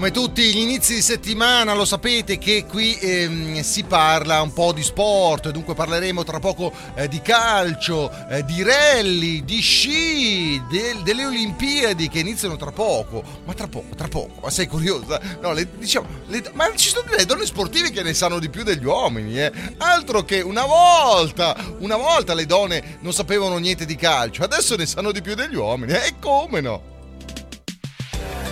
Come 0.00 0.12
tutti 0.12 0.42
gli 0.54 0.56
inizi 0.56 0.94
di 0.94 1.02
settimana 1.02 1.74
lo 1.74 1.84
sapete 1.84 2.38
che 2.38 2.64
qui 2.64 2.96
ehm, 2.98 3.60
si 3.60 3.82
parla 3.82 4.40
un 4.40 4.50
po' 4.54 4.72
di 4.72 4.82
sport, 4.82 5.50
dunque 5.50 5.74
parleremo 5.74 6.24
tra 6.24 6.38
poco 6.38 6.72
eh, 6.94 7.06
di 7.06 7.20
calcio, 7.20 8.10
eh, 8.30 8.42
di 8.46 8.62
rally, 8.62 9.44
di 9.44 9.60
sci, 9.60 10.58
del- 10.70 11.02
delle 11.02 11.26
Olimpiadi 11.26 12.08
che 12.08 12.20
iniziano 12.20 12.56
tra 12.56 12.72
poco, 12.72 13.22
ma 13.44 13.52
tra 13.52 13.68
poco, 13.68 13.94
tra 13.94 14.08
poco, 14.08 14.40
ma 14.40 14.48
sei 14.48 14.66
curiosa? 14.66 15.20
No, 15.42 15.52
le- 15.52 15.68
diciamo, 15.76 16.06
le- 16.28 16.50
ma 16.54 16.74
ci 16.76 16.88
sono 16.88 17.06
delle 17.06 17.26
donne 17.26 17.44
sportive 17.44 17.90
che 17.90 18.02
ne 18.02 18.14
sanno 18.14 18.38
di 18.38 18.48
più 18.48 18.62
degli 18.62 18.86
uomini, 18.86 19.38
eh? 19.38 19.52
altro 19.76 20.24
che 20.24 20.40
una 20.40 20.64
volta, 20.64 21.54
una 21.80 21.96
volta 21.98 22.32
le 22.32 22.46
donne 22.46 22.96
non 23.00 23.12
sapevano 23.12 23.58
niente 23.58 23.84
di 23.84 23.96
calcio, 23.96 24.44
adesso 24.44 24.76
ne 24.76 24.86
sanno 24.86 25.12
di 25.12 25.20
più 25.20 25.34
degli 25.34 25.56
uomini, 25.56 25.92
e 25.92 26.14
come 26.18 26.62
no? 26.62 26.90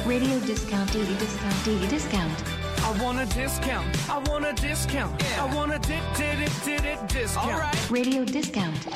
Radio 0.09 0.39
discount, 0.41 0.91
daily 0.93 1.15
discount, 1.17 1.65
daily 1.65 1.87
discount. 1.87 2.43
I 2.83 3.01
want 3.01 3.19
a 3.21 3.27
discount. 3.35 3.87
I 4.09 4.19
want 4.29 4.45
a 4.45 4.53
discount. 4.53 5.23
I 5.23 5.55
want 5.55 5.73
a 5.73 5.79
di- 5.79 6.01
di- 6.17 6.37
di- 6.37 6.51
di- 6.65 6.81
di- 6.81 7.21
discount. 7.21 7.91
Radio 7.91 8.25
discount. 8.25 8.89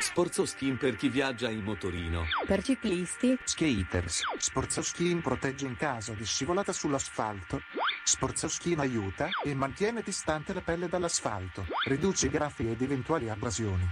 Sporzo 0.00 0.46
Skin 0.46 0.78
per 0.78 0.96
chi 0.96 1.08
viaggia 1.08 1.50
in 1.50 1.62
motorino. 1.62 2.24
Per 2.46 2.62
ciclisti, 2.62 3.36
Skaters. 3.44 4.22
Sporzoskin 4.38 5.20
protegge 5.20 5.66
in 5.66 5.76
caso 5.76 6.12
di 6.12 6.24
scivolata 6.24 6.72
sull'asfalto. 6.72 7.60
Sporzoskin 8.02 8.78
aiuta 8.78 9.28
e 9.44 9.54
mantiene 9.54 10.00
distante 10.02 10.54
la 10.54 10.62
pelle 10.62 10.88
dall'asfalto. 10.88 11.66
Riduce 11.84 12.26
i 12.26 12.30
graffi 12.30 12.70
ed 12.70 12.80
eventuali 12.80 13.28
abrasioni. 13.28 13.86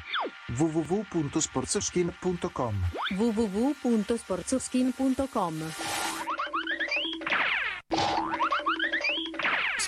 www.sporzoskin.com 0.49 2.75
www.sporzoskin.com 3.17 5.73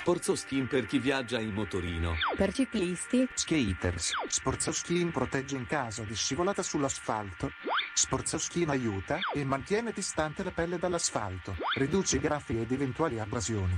Sporzo 0.07 0.37
Skin 0.37 0.69
per 0.69 0.87
chi 0.87 1.01
viaggia 1.01 1.41
in 1.41 1.53
motorino. 1.53 2.15
Per 2.37 2.53
ciclisti, 2.53 3.27
Skaters. 3.35 4.13
Sporzoskin 4.29 5.11
protegge 5.11 5.57
in 5.57 5.67
caso 5.67 6.05
di 6.05 6.15
scivolata 6.15 6.63
sull'asfalto. 6.63 7.51
Sporzoskin 7.93 8.69
aiuta 8.69 9.19
e 9.35 9.45
mantiene 9.45 9.91
distante 9.91 10.45
la 10.45 10.53
pelle 10.53 10.79
dall'asfalto. 10.79 11.57
Riduce 11.75 12.19
i 12.19 12.21
graffi 12.21 12.61
ed 12.61 12.71
eventuali 12.71 13.19
abrasioni. 13.19 13.77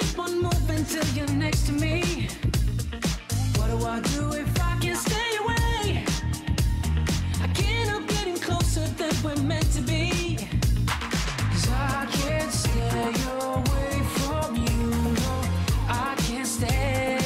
keep 0.00 0.18
on 0.18 0.42
moving 0.42 0.84
till 0.84 1.06
you're 1.14 1.36
next 1.36 1.66
to 1.66 1.72
me. 1.72 2.28
What 3.56 3.68
do 3.70 3.86
I 3.86 4.00
do 4.00 4.32
if 4.32 4.60
I 4.60 4.78
can't 4.80 4.98
stay 4.98 5.30
away? 5.42 6.04
I 7.42 7.46
can't 7.54 7.88
help 7.88 8.06
getting 8.08 8.38
closer 8.38 8.86
than 8.98 9.12
we're 9.22 9.42
meant 9.42 9.70
to 9.72 9.82
be. 9.82 10.38
Cause 10.86 11.68
I 11.70 12.06
can't 12.10 12.52
stay 12.52 13.12
away 13.42 13.94
from 14.16 14.56
you. 14.56 14.86
No, 15.22 15.42
I 15.88 16.14
can't 16.26 16.46
stay 16.46 17.19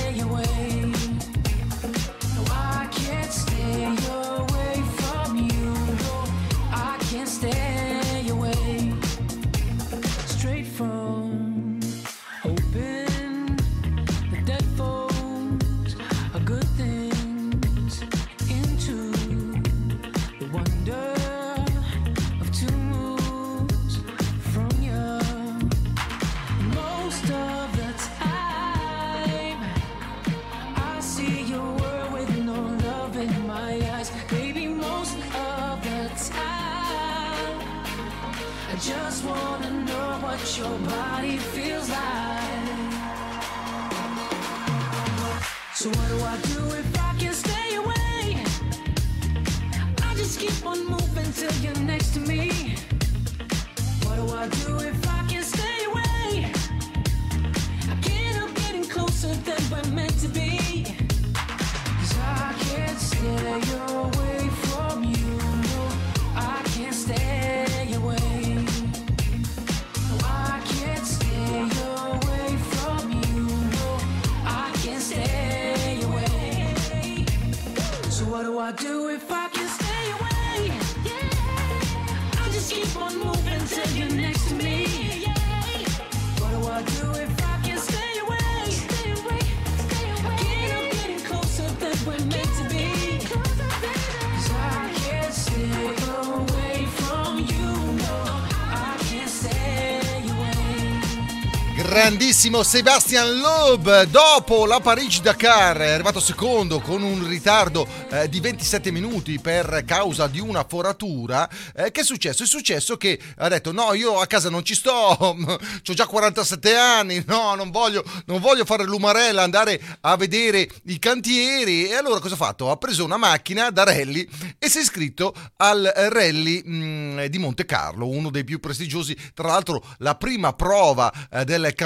Grandissimo 101.94 102.64
Sebastian 102.64 103.38
Loeb 103.38 104.06
dopo 104.06 104.66
la 104.66 104.80
Parigi-Dakar 104.80 105.76
è 105.76 105.90
arrivato 105.92 106.18
secondo 106.18 106.80
con 106.80 107.04
un 107.04 107.24
ritardo 107.24 107.86
eh, 108.10 108.28
di 108.28 108.40
27 108.40 108.90
minuti 108.90 109.38
per 109.38 109.84
causa 109.86 110.26
di 110.26 110.40
una 110.40 110.66
foratura. 110.68 111.48
Eh, 111.72 111.92
che 111.92 112.00
è 112.00 112.04
successo? 112.04 112.42
È 112.42 112.46
successo 112.46 112.96
che 112.96 113.16
ha 113.36 113.48
detto 113.48 113.70
no 113.70 113.94
io 113.94 114.18
a 114.18 114.26
casa 114.26 114.50
non 114.50 114.64
ci 114.64 114.74
sto, 114.74 114.90
ho 115.22 115.94
già 115.94 116.06
47 116.06 116.74
anni, 116.74 117.22
no 117.28 117.54
non 117.54 117.70
voglio, 117.70 118.02
non 118.26 118.40
voglio 118.40 118.64
fare 118.64 118.82
l'umarella, 118.82 119.42
andare 119.44 119.80
a 120.00 120.16
vedere 120.16 120.68
i 120.86 120.98
cantieri 120.98 121.86
e 121.86 121.94
allora 121.94 122.18
cosa 122.18 122.34
ha 122.34 122.38
fatto? 122.38 122.72
Ha 122.72 122.76
preso 122.76 123.04
una 123.04 123.18
macchina 123.18 123.70
da 123.70 123.84
rally 123.84 124.28
e 124.58 124.68
si 124.68 124.78
è 124.78 124.80
iscritto 124.80 125.32
al 125.58 125.92
rally 125.94 126.60
mh, 126.60 127.26
di 127.26 127.38
Monte 127.38 127.64
Carlo, 127.64 128.08
uno 128.08 128.30
dei 128.30 128.42
più 128.42 128.58
prestigiosi, 128.58 129.16
tra 129.32 129.46
l'altro 129.46 129.80
la 129.98 130.16
prima 130.16 130.54
prova 130.54 131.12
eh, 131.30 131.44
del 131.44 131.62
campionato 131.66 131.82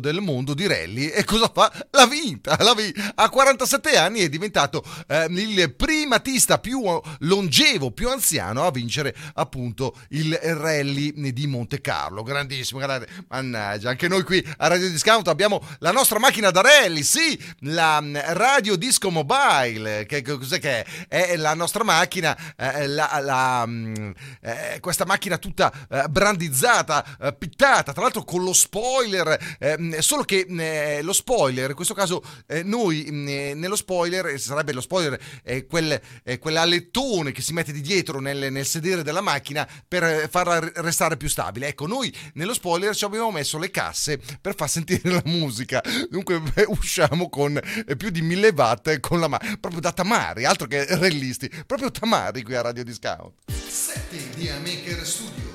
del 0.00 0.20
mondo 0.20 0.54
di 0.54 0.66
rally 0.66 1.06
e 1.08 1.24
cosa 1.24 1.50
fa? 1.52 1.70
L'ha 1.90 2.06
vinta, 2.06 2.56
l'ha 2.60 2.74
vinta. 2.74 3.12
a 3.14 3.28
47 3.28 3.96
anni 3.96 4.20
è 4.20 4.28
diventato 4.28 4.82
eh, 5.06 5.26
il 5.30 5.74
primatista 5.74 6.58
più 6.58 6.82
longevo, 7.20 7.90
più 7.90 8.08
anziano 8.08 8.64
a 8.64 8.70
vincere 8.70 9.14
appunto 9.34 9.94
il 10.10 10.34
rally 10.34 11.32
di 11.32 11.46
Monte 11.46 11.80
Carlo, 11.80 12.22
grandissimo, 12.22 12.78
guardate, 12.78 13.10
mannaggia, 13.28 13.90
anche 13.90 14.08
noi 14.08 14.22
qui 14.22 14.44
a 14.58 14.66
Radio 14.68 14.88
Discount 14.90 15.28
abbiamo 15.28 15.62
la 15.80 15.90
nostra 15.90 16.18
macchina 16.18 16.50
da 16.50 16.60
rally, 16.60 17.02
sì, 17.02 17.38
la 17.60 18.00
mm, 18.00 18.16
Radio 18.28 18.76
Disco 18.76 19.10
Mobile, 19.10 20.06
che 20.06 20.22
cos'è 20.22 20.58
che 20.58 20.84
è? 20.84 21.06
È 21.08 21.36
la 21.36 21.54
nostra 21.54 21.84
macchina, 21.84 22.36
eh, 22.56 22.86
la- 22.86 23.20
la, 23.22 23.64
mm, 23.66 24.10
eh, 24.42 24.78
questa 24.80 25.04
macchina 25.04 25.38
tutta 25.38 25.72
eh, 25.90 26.04
brandizzata, 26.08 27.04
eh, 27.20 27.32
pittata, 27.34 27.92
tra 27.92 28.02
l'altro 28.02 28.24
con 28.24 28.42
lo 28.42 28.52
spoiler, 28.52 29.17
ehm, 29.58 29.98
solo 29.98 30.22
che 30.22 30.46
eh, 30.48 31.02
lo 31.02 31.12
spoiler, 31.12 31.70
in 31.70 31.76
questo 31.76 31.94
caso 31.94 32.22
eh, 32.46 32.62
noi 32.62 33.06
mm, 33.10 33.28
eh, 33.28 33.54
nello 33.54 33.76
spoiler, 33.76 34.26
eh, 34.26 34.38
sarebbe 34.38 34.72
lo 34.72 34.80
spoiler, 34.80 35.18
è 35.42 35.66
quel, 35.66 36.00
è 36.22 36.38
quell'alettone 36.38 37.32
che 37.32 37.42
si 37.42 37.52
mette 37.52 37.72
di 37.72 37.80
dietro 37.80 38.20
nel, 38.20 38.52
nel 38.52 38.66
sedere 38.66 39.02
della 39.02 39.20
macchina 39.20 39.68
per 39.86 40.02
eh, 40.04 40.28
farla 40.28 40.58
restare 40.76 41.16
più 41.16 41.28
stabile. 41.28 41.68
Ecco, 41.68 41.86
noi 41.86 42.14
nello 42.34 42.54
spoiler 42.54 42.94
ci 42.94 43.04
abbiamo 43.04 43.30
messo 43.30 43.58
le 43.58 43.70
casse 43.70 44.20
per 44.40 44.54
far 44.54 44.68
sentire 44.68 45.10
la 45.10 45.22
musica, 45.24 45.82
dunque 46.08 46.40
eh, 46.54 46.64
usciamo 46.68 47.28
con 47.28 47.58
eh, 47.86 47.96
più 47.96 48.10
di 48.10 48.22
1000 48.22 48.52
watt 48.54 49.00
con 49.00 49.20
la 49.20 49.28
macchina, 49.28 49.56
proprio 49.58 49.80
da 49.80 49.92
Tamari, 49.92 50.44
altro 50.44 50.66
che 50.66 50.84
rellisti, 50.96 51.50
proprio 51.66 51.90
Tamari 51.90 52.42
qui 52.42 52.54
a 52.54 52.62
Radio 52.62 52.84
Discount. 52.84 53.32
7 53.68 54.16
di 54.34 54.48
Maker 54.64 55.06
Studios 55.06 55.48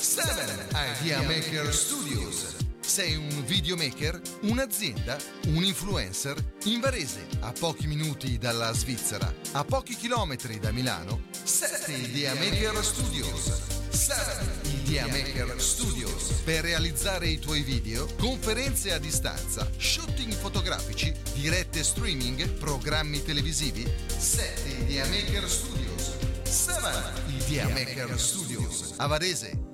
7 0.00 0.66
Idea 0.72 1.20
Maker 1.22 1.72
Studios. 1.74 2.59
Sei 2.90 3.14
un 3.14 3.44
videomaker, 3.46 4.20
un'azienda, 4.42 5.16
un 5.46 5.62
influencer? 5.62 6.36
In 6.64 6.80
Varese, 6.80 7.24
a 7.38 7.52
pochi 7.52 7.86
minuti 7.86 8.36
dalla 8.36 8.72
Svizzera, 8.72 9.32
a 9.52 9.62
pochi 9.62 9.94
chilometri 9.94 10.58
da 10.58 10.72
Milano, 10.72 11.22
7 11.40 11.92
Idea 11.92 12.34
Maker 12.34 12.84
Studios. 12.84 13.60
7 13.90 14.68
Idea 14.82 15.06
Maker 15.06 15.54
Studios. 15.60 16.40
Per 16.42 16.64
realizzare 16.64 17.28
i 17.28 17.38
tuoi 17.38 17.62
video, 17.62 18.08
conferenze 18.18 18.92
a 18.92 18.98
distanza, 18.98 19.70
shooting 19.76 20.32
fotografici, 20.32 21.14
dirette 21.34 21.84
streaming, 21.84 22.44
programmi 22.54 23.22
televisivi, 23.22 23.88
7 24.08 24.68
Idea 24.80 25.06
Maker 25.06 25.48
Studios. 25.48 26.10
7 26.42 27.12
Idea 27.38 27.68
Maker 27.68 28.18
Studios. 28.18 28.94
A 28.96 29.06
Varese. 29.06 29.68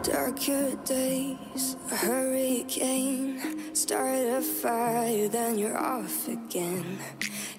Darker 0.02 0.76
days, 0.84 1.76
a 1.90 1.96
hurricane. 1.96 3.51
Start 3.74 4.26
a 4.26 4.42
fire, 4.42 5.28
then 5.28 5.58
you're 5.58 5.78
off 5.78 6.28
again. 6.28 6.98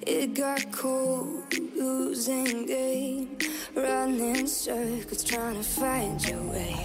It 0.04 0.36
got 0.36 0.71
cold, 0.71 1.52
losing 1.76 2.67
game. 2.67 3.36
Running 3.76 4.45
circles, 4.45 5.23
trying 5.23 5.56
to 5.56 5.63
find 5.63 6.23
your 6.28 6.43
way. 6.43 6.76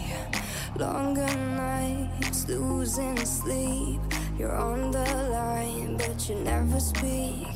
Longer 0.76 1.26
nights, 1.26 2.48
losing 2.48 3.18
sleep. 3.18 4.00
You're 4.38 4.56
on 4.56 4.92
the 4.92 5.04
line, 5.30 5.98
but 5.98 6.26
you 6.26 6.36
never 6.36 6.80
speak. 6.80 7.46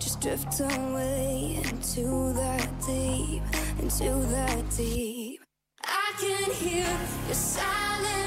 Just 0.00 0.20
drift 0.20 0.58
away 0.58 1.60
into 1.62 2.32
that 2.32 2.68
deep, 2.84 3.42
into 3.78 4.14
that 4.34 4.64
deep. 4.76 5.40
I 5.84 6.12
can 6.18 6.50
hear 6.54 6.98
your 7.26 7.34
silent 7.34 8.23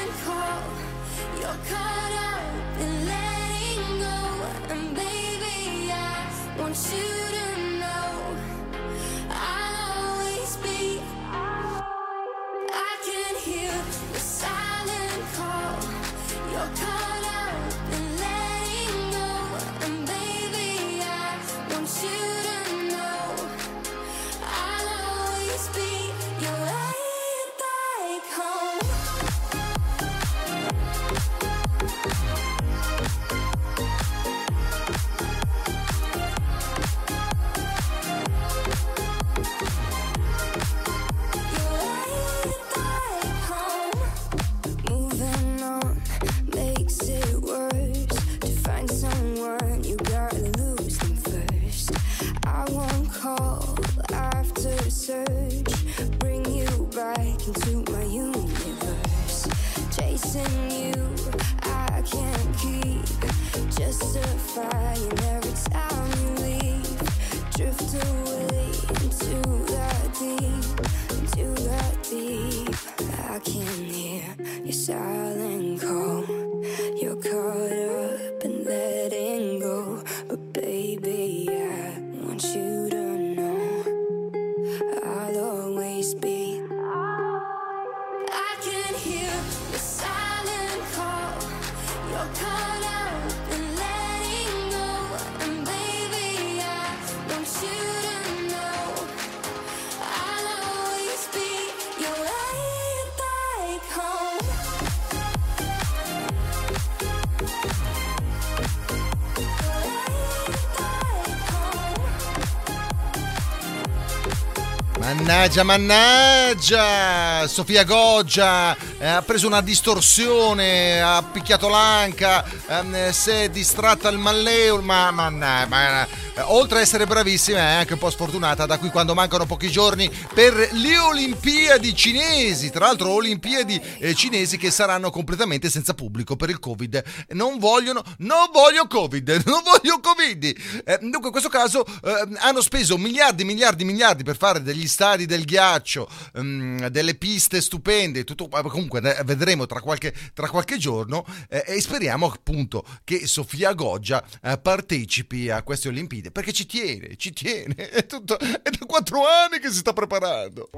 Mannaggia, 115.08 115.64
mannaggia! 115.64 117.48
Sofia 117.48 117.86
Goggia 117.86 118.76
eh, 119.00 119.08
ha 119.08 119.22
preso 119.22 119.48
una 119.48 119.62
distorsione, 119.62 121.02
ha 121.02 121.24
picchiato 121.24 121.70
l'anca, 121.70 122.44
ehm, 122.68 123.12
si 123.12 123.30
è 123.30 123.50
distratta 123.50 124.10
il 124.10 124.18
malleo, 124.18 124.82
ma, 124.82 125.12
ma, 125.12 125.30
ma 125.30 126.08
eh, 126.38 126.42
oltre 126.42 126.80
a 126.80 126.82
essere 126.82 127.06
bravissima 127.06 127.58
è 127.58 127.74
anche 127.74 127.94
un 127.94 128.00
po' 128.00 128.10
sfortunata 128.10 128.66
da 128.66 128.78
qui 128.78 128.90
quando 128.90 129.16
mancano 129.16 129.46
pochi 129.46 129.72
giorni 129.72 130.10
per 130.34 130.70
le 130.74 130.98
Olimpiadi 130.98 131.96
cinesi, 131.96 132.70
tra 132.70 132.86
l'altro 132.86 133.10
Olimpiadi 133.10 133.82
eh, 134.00 134.14
cinesi 134.14 134.58
che 134.58 134.70
saranno 134.70 135.10
completamente 135.10 135.70
senza 135.70 135.94
pubblico 135.94 136.36
per 136.36 136.50
il 136.50 136.60
Covid. 136.60 137.04
Non 137.30 137.58
vogliono, 137.58 138.04
non 138.20 138.50
voglio 138.54 138.86
Covid, 138.88 139.42
non 139.46 139.62
voglio 139.64 140.00
Covid. 140.00 140.44
Eh, 140.86 141.00
dunque 141.02 141.26
in 141.26 141.32
questo 141.32 141.50
caso 141.50 141.86
eh, 141.86 142.28
hanno 142.38 142.62
speso 142.62 142.98
miliardi, 142.98 143.44
miliardi, 143.44 143.84
miliardi 143.84 144.24
per 144.24 144.38
fare 144.38 144.62
degli 144.62 144.88
stadi 144.88 145.26
del 145.26 145.44
ghiaccio, 145.44 146.08
ehm, 146.36 146.88
delle 146.88 147.16
piste 147.16 147.62
stupende, 147.62 148.24
tutto, 148.24 148.50
eh, 148.54 148.62
comunque 148.88 149.24
vedremo 149.24 149.66
tra 149.66 149.82
qualche, 149.82 150.14
tra 150.34 150.50
qualche 150.50 150.78
giorno 150.78 151.26
eh, 151.50 151.64
e 151.68 151.82
speriamo 151.82 152.32
appunto 152.32 152.86
che 153.04 153.28
Sofia 153.28 153.74
Goggia 153.74 154.24
eh, 154.42 154.58
partecipi 154.58 155.50
a 155.50 155.64
queste 155.64 155.90
Olimpiadi 155.90 156.32
perché 156.32 156.54
ci 156.54 156.66
tiene, 156.66 157.16
ci 157.18 157.32
tiene, 157.32 157.76
è, 157.76 158.06
tutto, 158.06 158.38
è 158.38 158.70
da 158.70 158.86
quattro 158.86 159.20
anni 159.28 159.60
che 159.60 159.70
si 159.70 159.78
sta 159.78 159.94
preparando. 159.94 160.70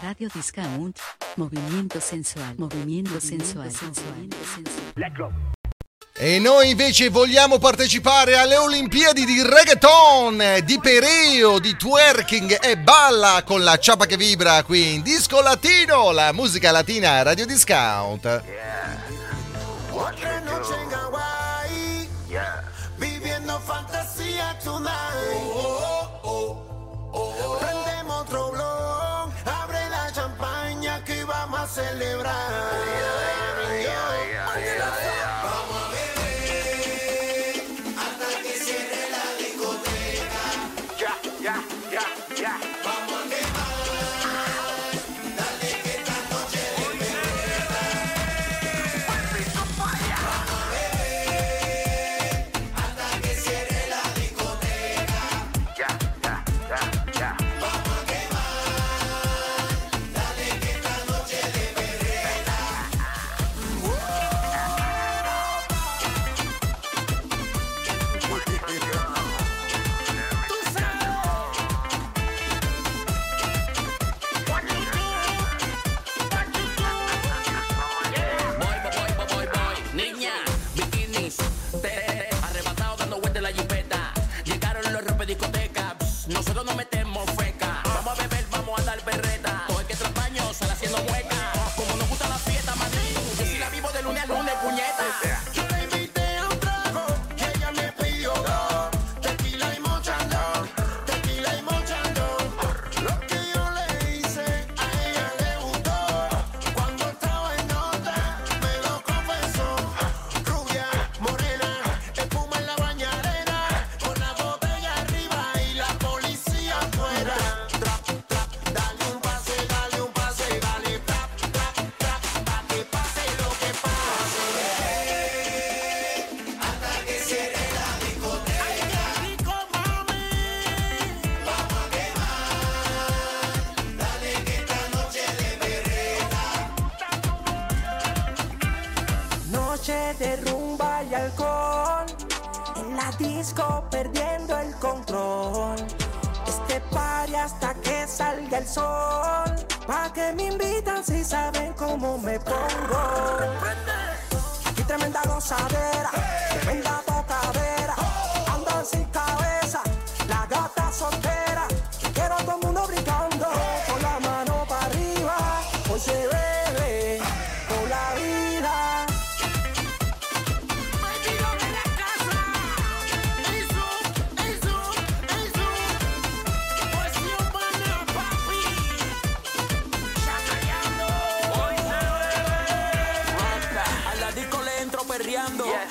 Radio 0.00 0.28
Discount. 0.32 0.98
Movimiento 1.36 1.98
sensual. 1.98 2.54
Movimiento 2.56 3.18
sensual. 3.18 3.66
Movimiento 3.66 4.44
sensual. 4.44 5.60
E 6.14 6.38
noi 6.38 6.68
invece 6.68 7.08
vogliamo 7.08 7.58
partecipare 7.58 8.36
alle 8.36 8.56
Olimpiadi 8.56 9.24
di 9.24 9.42
reggaeton, 9.42 10.60
di 10.62 10.78
pereo, 10.78 11.58
di 11.58 11.74
twerking 11.74 12.58
e 12.60 12.76
balla 12.76 13.42
con 13.46 13.64
la 13.64 13.78
ciapa 13.78 14.04
che 14.04 14.18
vibra 14.18 14.62
qui 14.62 14.92
in 14.92 15.02
Disco 15.02 15.40
Latino, 15.40 16.10
la 16.10 16.32
musica 16.32 16.70
latina 16.70 17.22
Radio 17.22 17.46
Discount. 17.46 18.26
Hawaii, 20.92 22.08
viviendo 22.98 23.58
fantasía 23.60 24.54
tonight. 24.62 24.92
Prendemos 27.58 28.20
otro 28.20 28.50
blog, 28.50 29.32
abre 29.46 29.88
la 29.88 30.12
champaña 30.12 31.02
que 31.04 31.24
vamos 31.24 31.58
a 31.58 31.66
celebrar. 31.66 32.11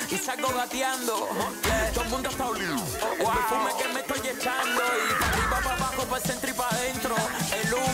Y 0.09 0.17
salgo 0.17 0.49
gateando. 0.49 1.27
Todo 1.93 2.03
el 2.03 2.09
mundo 2.09 2.29
está 2.29 2.45
olido. 2.47 2.75
El 2.75 3.25
perfume 3.25 3.71
que 3.77 3.87
me 3.93 3.99
estoy 4.01 4.29
echando 4.29 4.81
y 4.81 5.13
para 5.19 5.31
arriba, 5.31 5.59
para 5.63 5.75
abajo, 5.75 6.03
para 6.03 6.17
el 6.17 6.23
centro 6.23 6.49
y 6.49 6.53
para 6.53 6.69
adentro. 6.69 7.15
El 7.63 7.73
humo 7.73 7.90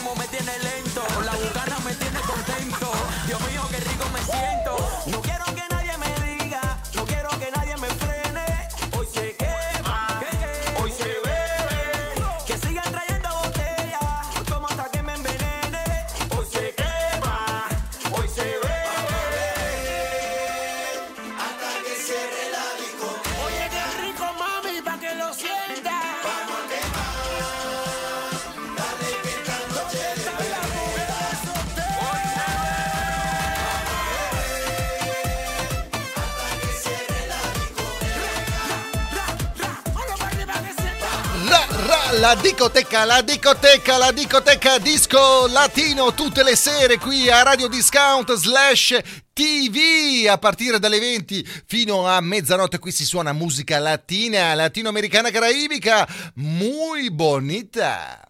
la 42.28 42.34
discoteca, 42.34 43.06
la 43.06 43.22
discoteca, 43.22 43.96
la 43.96 44.12
discoteca 44.12 44.76
disco 44.76 45.46
latino 45.46 46.12
tutte 46.12 46.42
le 46.42 46.56
sere 46.56 46.98
qui 46.98 47.30
a 47.30 47.42
Radio 47.42 47.68
Discount 47.68 48.34
slash 48.34 48.98
TV 49.32 50.26
a 50.28 50.36
partire 50.36 50.78
dalle 50.78 50.98
20 50.98 51.42
fino 51.64 52.06
a 52.06 52.20
mezzanotte 52.20 52.78
qui 52.78 52.92
si 52.92 53.06
suona 53.06 53.32
musica 53.32 53.78
latina, 53.78 54.52
latinoamericana, 54.52 55.30
caraibica, 55.30 56.06
muy 56.34 57.10
bonita. 57.10 58.20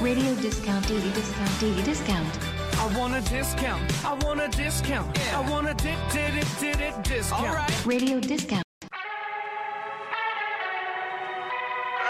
Radio 0.00 0.34
discount, 0.40 0.84
daily 0.88 1.12
discount, 1.12 1.60
daily 1.60 1.82
discount. 1.82 2.38
I 2.72 2.96
want 2.96 3.14
a 3.14 3.20
discount. 3.30 3.88
I 4.02 4.24
want 4.24 4.40
a 4.40 4.48
discount. 4.48 5.16
I 5.16 5.48
want 5.48 5.68
a 5.68 5.74
di- 5.74 5.94
di- 6.10 6.32
di- 6.32 6.46
di- 6.58 6.76
di- 6.76 7.14
discount. 7.14 7.70
Radio 7.84 8.18
discount. 8.18 8.67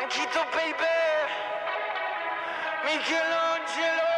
Anchito, 0.09 0.43
baby. 0.53 0.87
Michelangelo. 2.83 4.09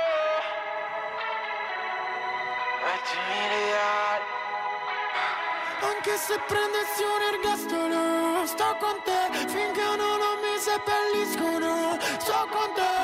Anche 5.83 6.17
se 6.17 6.39
prendessi 6.47 7.03
un 7.03 7.23
ergastolo, 7.35 8.47
sto 8.47 8.77
con 8.79 9.03
te 9.03 9.49
finché 9.49 9.83
non 9.97 10.21
ho 10.21 10.37
messo 10.41 10.71
seppelliscono. 10.71 11.99
Sto 12.19 12.47
con 12.51 12.73
te, 12.75 13.00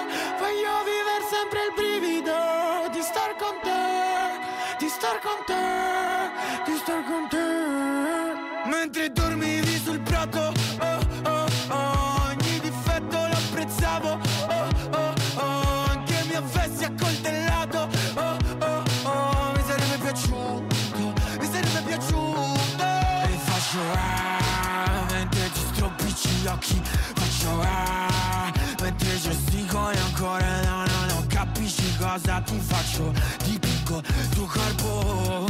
ancora 30.16 30.62
no, 30.62 30.78
no, 30.78 31.14
non 31.14 31.26
capisci 31.26 31.94
cosa 31.98 32.40
ti 32.40 32.58
faccio, 32.58 33.12
dipingo 33.44 33.98
il 33.98 34.28
tuo 34.30 34.46
corpo. 34.46 35.44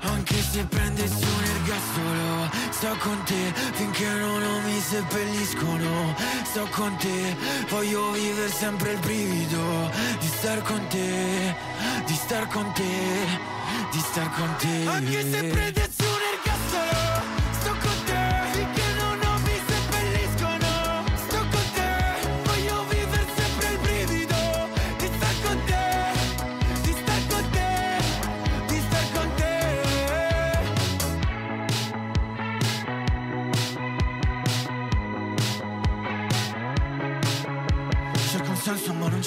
Anche 0.00 0.42
se 0.42 0.64
prendessi 0.64 1.24
un 1.24 1.44
ergastolo 1.44 2.50
Sto 2.70 2.96
con 2.98 3.22
te 3.24 3.52
finché 3.72 4.08
non 4.08 4.62
mi 4.64 4.80
seppelliscono. 4.80 6.14
Sto 6.44 6.66
con 6.70 6.96
te, 6.96 7.36
voglio 7.68 8.10
vivere 8.12 8.48
sempre 8.48 8.92
il 8.92 8.98
brivido 8.98 9.90
Di 10.18 10.26
star 10.26 10.62
con 10.62 10.86
te, 10.88 11.54
di 12.06 12.14
star 12.14 12.48
con 12.48 12.72
te, 12.72 12.84
di 13.90 13.98
star 13.98 14.30
con 14.34 14.54
te. 14.58 14.86
Anche 14.88 15.30
se 15.30 15.44
prendessi 15.44 16.02
un 16.02 16.20
ergastolo 16.32 17.33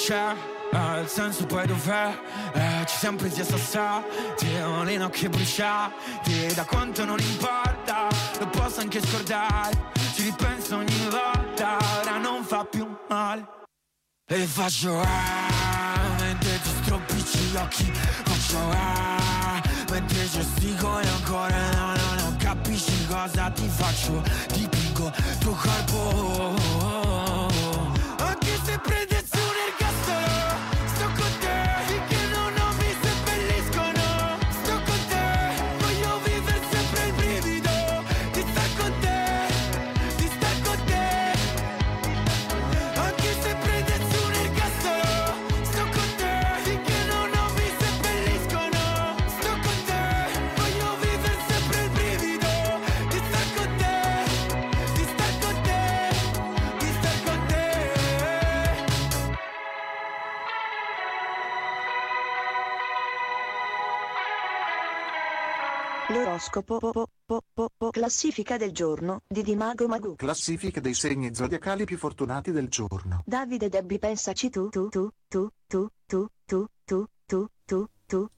c'è 0.08 0.34
eh, 0.72 1.02
Il 1.02 1.08
senso 1.10 1.46
poi 1.46 1.68
dov'è? 1.68 2.18
Eh, 2.54 2.86
ci 2.86 2.98
siamo 2.98 3.18
presi 3.18 3.42
a 3.42 4.04
Ho 4.66 4.84
le 4.84 4.96
nocche 4.96 5.28
bruciate 5.28 6.54
Da 6.56 6.64
quanto 6.64 7.04
non 7.04 7.20
importa 7.20 8.08
Lo 8.40 8.48
posso 8.48 8.80
anche 8.80 9.06
scordare. 9.06 9.92
Ci 10.14 10.24
ripenso 10.24 10.78
ogni 10.78 11.08
volta 11.10 11.78
Ora 12.02 12.18
non 12.20 12.42
fa 12.44 12.64
più 12.64 12.88
male. 13.10 13.46
E 14.30 14.46
faccio 14.46 15.02
ah 15.02 16.16
Mentre 16.20 16.62
ti 16.62 16.70
stropicci 16.82 17.38
gli 17.40 17.56
occhi. 17.58 17.92
Faccio 17.94 18.60
ah 18.72 19.62
Mentre 19.92 20.30
gestico 20.30 21.00
e 21.00 21.08
ancora 21.08 21.70
no, 21.72 21.88
no, 21.88 22.22
non 22.22 22.38
capisci 22.38 23.06
cosa 23.08 23.50
ti 23.50 23.68
faccio. 23.68 24.24
Dipingo 24.54 25.12
il 25.16 25.38
tuo 25.40 25.52
corpo 25.52 26.78
L'oroscopo 66.58 66.80
po, 66.80 67.08
po, 67.26 67.42
po, 67.54 67.70
po, 67.78 67.90
classifica 67.92 68.58
del 68.58 68.72
giorno 68.72 69.22
di 69.28 69.44
Dimago 69.44 69.88
Magu. 69.88 70.16
Classifica 70.16 70.80
dei 70.80 70.96
segni 70.96 71.36
zodiacali 71.36 71.86
più 71.86 71.98
fortunati 71.98 72.52
del 72.52 72.68
giorno. 72.68 73.22
Davide 73.26 73.70
Debbi 73.70 74.00
pensaci 74.00 74.50
tu 74.50 74.70
tu 74.70 74.90
tu 74.90 75.12
tu 75.28 75.52
tu 75.68 75.88
tu 76.08 76.28
tu 76.46 76.68
tu 76.84 77.08
tu 77.26 77.48
tu 77.66 77.88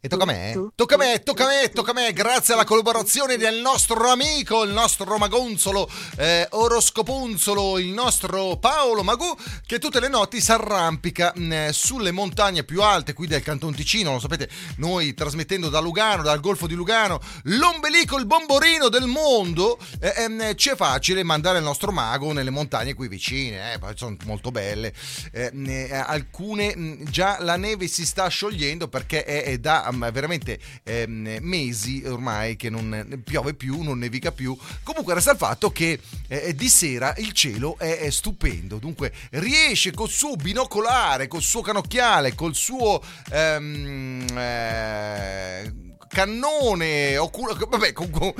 E 0.02 0.08
tocca 0.08 0.24
a 0.24 0.26
me? 0.26 0.72
Tocca 0.74 0.96
a 0.96 0.98
me, 0.98 1.22
tocca 1.22 1.44
a 1.44 1.48
me, 1.48 1.70
tocca 1.70 1.92
a 1.92 1.94
me, 1.94 2.12
grazie 2.12 2.56
alla 2.56 2.64
collaborazione 2.64 3.38
del 3.38 3.62
nostro 3.62 4.10
amico, 4.10 4.64
il 4.64 4.72
nostro 4.72 5.16
magonzolo, 5.20 5.88
eh, 6.18 6.48
oroscoponzolo, 6.50 7.78
il 7.78 7.90
nostro 7.90 8.58
Paolo 8.58 9.04
Magù, 9.04 9.32
che 9.68 9.78
tutte 9.78 10.00
le 10.00 10.08
notti 10.08 10.42
si 10.42 10.52
arrampica 10.52 11.34
mh, 11.36 11.70
sulle 11.70 12.10
montagne 12.10 12.64
più 12.64 12.82
alte 12.82 13.14
qui 13.14 13.28
del 13.28 13.44
Canton 13.44 13.76
Ticino, 13.76 14.14
lo 14.14 14.20
sapete, 14.20 14.50
noi 14.78 15.14
trasmettendo 15.14 15.70
da 15.70 15.80
Lugano, 15.82 16.24
dal 16.24 16.40
Golfo 16.40 16.66
di 16.66 16.74
Lugano, 16.74 17.22
l'ombelico, 17.44 18.18
il 18.18 18.26
bomborino 18.26 18.90
del 18.90 19.06
mondo, 19.06 19.78
eh, 20.00 20.14
ehm, 20.18 20.56
ci 20.56 20.70
è 20.70 20.76
facile 20.76 21.22
mandare 21.22 21.60
il 21.60 21.64
nostro 21.64 21.92
mago 21.92 22.34
nelle 22.34 22.50
montagne 22.50 22.96
qui 22.96 23.08
vicine, 23.08 23.74
eh, 23.74 23.80
sono 23.94 24.18
molto 24.26 24.50
belle, 24.50 24.96
eh, 25.32 25.52
ne- 25.54 25.92
alcune 25.92 26.76
mh, 26.76 27.04
già 27.04 27.38
la 27.40 27.56
neve 27.56 27.86
si 27.86 28.04
sta 28.04 28.28
sciogliendo 28.30 28.88
perché 28.88 29.24
è, 29.24 29.44
è 29.44 29.58
da 29.60 29.90
veramente 30.12 30.60
ehm, 30.84 31.38
mesi 31.42 32.04
ormai 32.06 32.56
che 32.56 32.70
non 32.70 33.22
piove 33.24 33.54
più, 33.54 33.82
non 33.82 34.00
nevica 34.00 34.32
più. 34.32 34.58
Comunque 34.84 35.14
resta 35.14 35.32
il 35.32 35.38
fatto 35.38 35.72
che 35.72 36.00
eh, 36.28 36.54
di 36.56 36.70
sera 36.70 37.14
il 37.18 37.32
cielo 37.34 37.78
è, 37.78 38.00
è 38.00 38.10
stupendo, 38.10 38.78
dunque 38.78 39.14
riesce 39.32 39.92
col 39.92 40.10
suo 40.10 40.36
binocolare, 40.36 41.28
col 41.28 41.42
suo 41.42 41.62
canocchiale, 41.62 42.36
col 42.36 42.56
suo... 42.56 43.02
ehm, 43.32 44.26
eh, 44.38 45.89
cannone 46.10 47.18
ocu- 47.18 47.68
vabbè, 47.68 47.94
con- 47.94 48.10
con- 48.10 48.34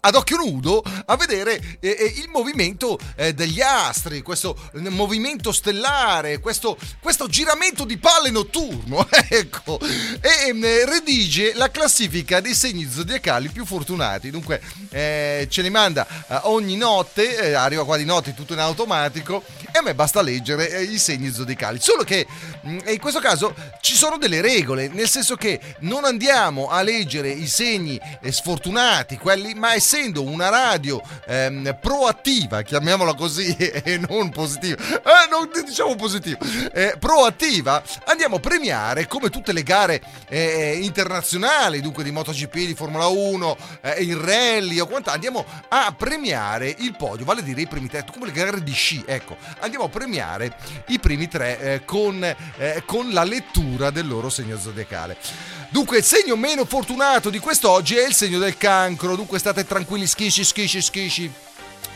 ad 0.00 0.14
occhio 0.14 0.36
nudo 0.36 0.82
a 1.04 1.16
vedere 1.16 1.60
eh, 1.80 1.88
eh, 1.98 2.14
il 2.18 2.28
movimento 2.28 2.98
eh, 3.16 3.34
degli 3.34 3.60
astri, 3.60 4.22
questo 4.22 4.56
movimento 4.88 5.52
stellare, 5.52 6.38
questo, 6.38 6.78
questo 7.00 7.26
giramento 7.26 7.84
di 7.84 7.98
palle 7.98 8.30
notturno, 8.30 9.06
ecco, 9.28 9.78
e 9.80 10.48
ehm, 10.48 10.86
redige 10.86 11.52
la 11.54 11.70
classifica 11.70 12.40
dei 12.40 12.54
segni 12.54 12.88
zodiacali 12.88 13.48
più 13.48 13.66
fortunati. 13.66 14.30
Dunque 14.30 14.62
eh, 14.90 15.48
ce 15.50 15.62
ne 15.62 15.70
manda 15.70 16.06
eh, 16.28 16.40
ogni 16.44 16.76
notte, 16.76 17.36
eh, 17.36 17.52
arriva 17.54 17.84
qua 17.84 17.96
di 17.96 18.04
notte 18.04 18.34
tutto 18.34 18.52
in 18.52 18.60
automatico 18.60 19.42
e 19.72 19.78
a 19.78 19.82
me 19.82 19.94
basta 19.94 20.22
leggere 20.22 20.82
i 20.82 20.98
segni 20.98 21.32
zodiacali. 21.32 21.80
Solo 21.80 22.04
che 22.04 22.26
mh, 22.62 22.78
in 22.86 23.00
questo 23.00 23.20
caso 23.20 23.54
ci 23.80 23.96
sono 23.96 24.16
delle 24.16 24.40
regole, 24.40 24.88
nel 24.88 25.08
senso 25.08 25.34
che 25.34 25.60
non 25.80 26.04
andiamo 26.04 26.68
a 26.68 26.82
leggere 26.82 27.15
i 27.24 27.46
segni 27.46 28.00
eh, 28.20 28.32
sfortunati, 28.32 29.16
quelli, 29.16 29.54
ma 29.54 29.74
essendo 29.74 30.22
una 30.22 30.48
radio 30.48 31.00
ehm, 31.26 31.78
proattiva, 31.80 32.62
chiamiamola 32.62 33.14
così, 33.14 33.54
e 33.56 33.98
non 33.98 34.30
positiva, 34.30 34.76
eh, 34.82 35.28
non 35.30 35.50
diciamo 35.64 35.94
positiva, 35.94 36.38
eh, 36.72 36.96
proattiva, 36.98 37.82
andiamo 38.04 38.36
a 38.36 38.40
premiare 38.40 39.06
come 39.06 39.30
tutte 39.30 39.52
le 39.52 39.62
gare 39.62 40.02
eh, 40.28 40.78
internazionali, 40.82 41.80
dunque 41.80 42.04
di 42.04 42.10
MotoGP, 42.10 42.54
di 42.54 42.74
Formula 42.74 43.06
1, 43.06 43.56
eh, 43.80 44.02
il 44.02 44.16
rally 44.16 44.78
o 44.78 44.86
quant'altro, 44.86 45.12
andiamo 45.14 45.44
a 45.68 45.94
premiare 45.96 46.74
il 46.78 46.94
podio, 46.96 47.24
vale 47.24 47.40
a 47.40 47.44
dire 47.44 47.62
i 47.62 47.66
primi 47.66 47.88
tre, 47.88 48.04
come 48.12 48.26
le 48.26 48.32
gare 48.32 48.62
di 48.62 48.72
sci, 48.72 49.02
ecco, 49.06 49.36
andiamo 49.60 49.84
a 49.84 49.88
premiare 49.88 50.56
i 50.88 50.98
primi 50.98 51.28
tre 51.28 51.58
eh, 51.60 51.84
con, 51.84 52.22
eh, 52.22 52.82
con 52.84 53.10
la 53.10 53.24
lettura 53.24 53.90
del 53.90 54.06
loro 54.06 54.28
segno 54.28 54.58
zodiacale. 54.58 55.16
Dunque, 55.70 55.98
il 55.98 56.04
segno 56.04 56.36
meno 56.36 56.64
fortunato 56.64 57.30
di 57.30 57.38
quest'oggi 57.38 57.96
è 57.96 58.06
il 58.06 58.14
segno 58.14 58.38
del 58.38 58.56
cancro. 58.56 59.16
Dunque, 59.16 59.38
state 59.38 59.66
tranquilli, 59.66 60.06
schisci, 60.06 60.44
schisci, 60.44 60.80
schisci. 60.80 61.32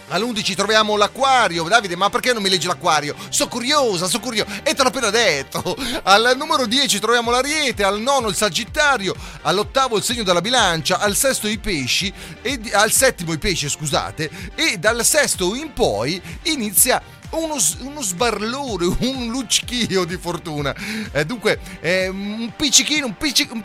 All'11 0.09 0.57
troviamo 0.57 0.97
l'acquario. 0.97 1.63
Davide, 1.65 1.95
ma 1.95 2.11
perché 2.11 2.33
non 2.33 2.43
mi 2.43 2.49
leggi 2.49 2.67
l'acquario? 2.67 3.15
Sono 3.29 3.49
curiosa, 3.49 4.09
sono 4.09 4.23
curiosa. 4.23 4.61
E 4.65 4.75
te 4.75 4.83
l'ho 4.83 4.89
appena 4.89 5.11
detto. 5.11 5.77
Al 6.03 6.35
numero 6.37 6.67
10 6.67 6.99
troviamo 6.99 7.31
l'ariete, 7.31 7.85
al 7.85 8.01
nono 8.01 8.29
il 8.29 8.35
sagittario, 8.35 9.15
all'ottavo 9.43 9.97
il 9.97 10.03
segno 10.03 10.25
della 10.25 10.41
bilancia, 10.41 10.99
al 10.99 11.15
sesto 11.15 11.47
i 11.47 11.59
pesci, 11.59 12.13
e 12.43 12.61
al 12.73 12.91
settimo 12.91 13.33
i 13.33 13.39
pesci, 13.39 13.69
scusate, 13.69 14.31
e 14.57 14.79
dal 14.79 15.05
sesto 15.05 15.55
in 15.55 15.73
poi 15.73 16.21
inizia 16.45 17.01
uno, 17.31 17.57
uno 17.81 18.03
sbarlore, 18.03 18.87
un 19.01 19.29
luccichio 19.31 20.05
di 20.05 20.17
fortuna. 20.17 20.75
Eh, 21.13 21.25
dunque, 21.25 21.59
eh, 21.81 22.09
un 22.09 22.53
piccichino, 22.57 23.07
un 23.07 23.17
piccichino, 23.17 23.55
un 23.55 23.65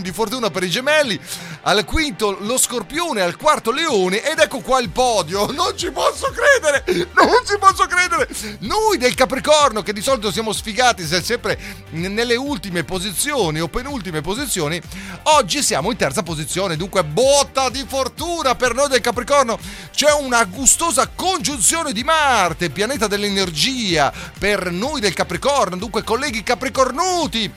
di 0.00 0.12
fortuna 0.12 0.50
per 0.50 0.62
i 0.64 0.70
gemelli. 0.70 1.18
Al 1.62 1.84
quinto 1.84 2.36
lo 2.40 2.58
scorpione, 2.58 3.22
al 3.22 3.36
quarto 3.36 3.70
leone 3.70 4.22
ed 4.22 4.38
ecco 4.38 4.60
qua 4.60 4.80
il 4.80 4.90
podio. 4.90 5.52
Non 5.64 5.78
ci 5.78 5.90
posso 5.90 6.30
credere, 6.30 6.84
non 7.14 7.42
ci 7.46 7.56
posso 7.58 7.86
credere. 7.86 8.28
Noi 8.60 8.98
del 8.98 9.14
Capricorno 9.14 9.82
che 9.82 9.92
di 9.92 10.02
solito 10.02 10.30
siamo 10.30 10.52
sfigati 10.52 11.06
se- 11.06 11.22
sempre 11.22 11.58
nelle 11.90 12.36
ultime 12.36 12.84
posizioni 12.84 13.60
o 13.60 13.68
penultime 13.68 14.20
posizioni, 14.20 14.80
oggi 15.24 15.62
siamo 15.62 15.90
in 15.90 15.96
terza 15.96 16.22
posizione. 16.22 16.76
Dunque 16.76 17.02
botta 17.04 17.70
di 17.70 17.84
fortuna 17.86 18.54
per 18.56 18.74
noi 18.74 18.88
del 18.88 19.00
Capricorno. 19.00 19.58
C'è 19.94 20.12
una 20.12 20.44
gustosa 20.44 21.08
congiunzione 21.08 21.92
di 21.94 22.04
Marte, 22.04 22.68
pianeta 22.68 23.06
dell'energia, 23.06 24.12
per 24.38 24.70
noi 24.70 25.00
del 25.00 25.14
Capricorno. 25.14 25.76
Dunque 25.76 26.02
colleghi 26.02 26.42
capricornuti, 26.42 27.50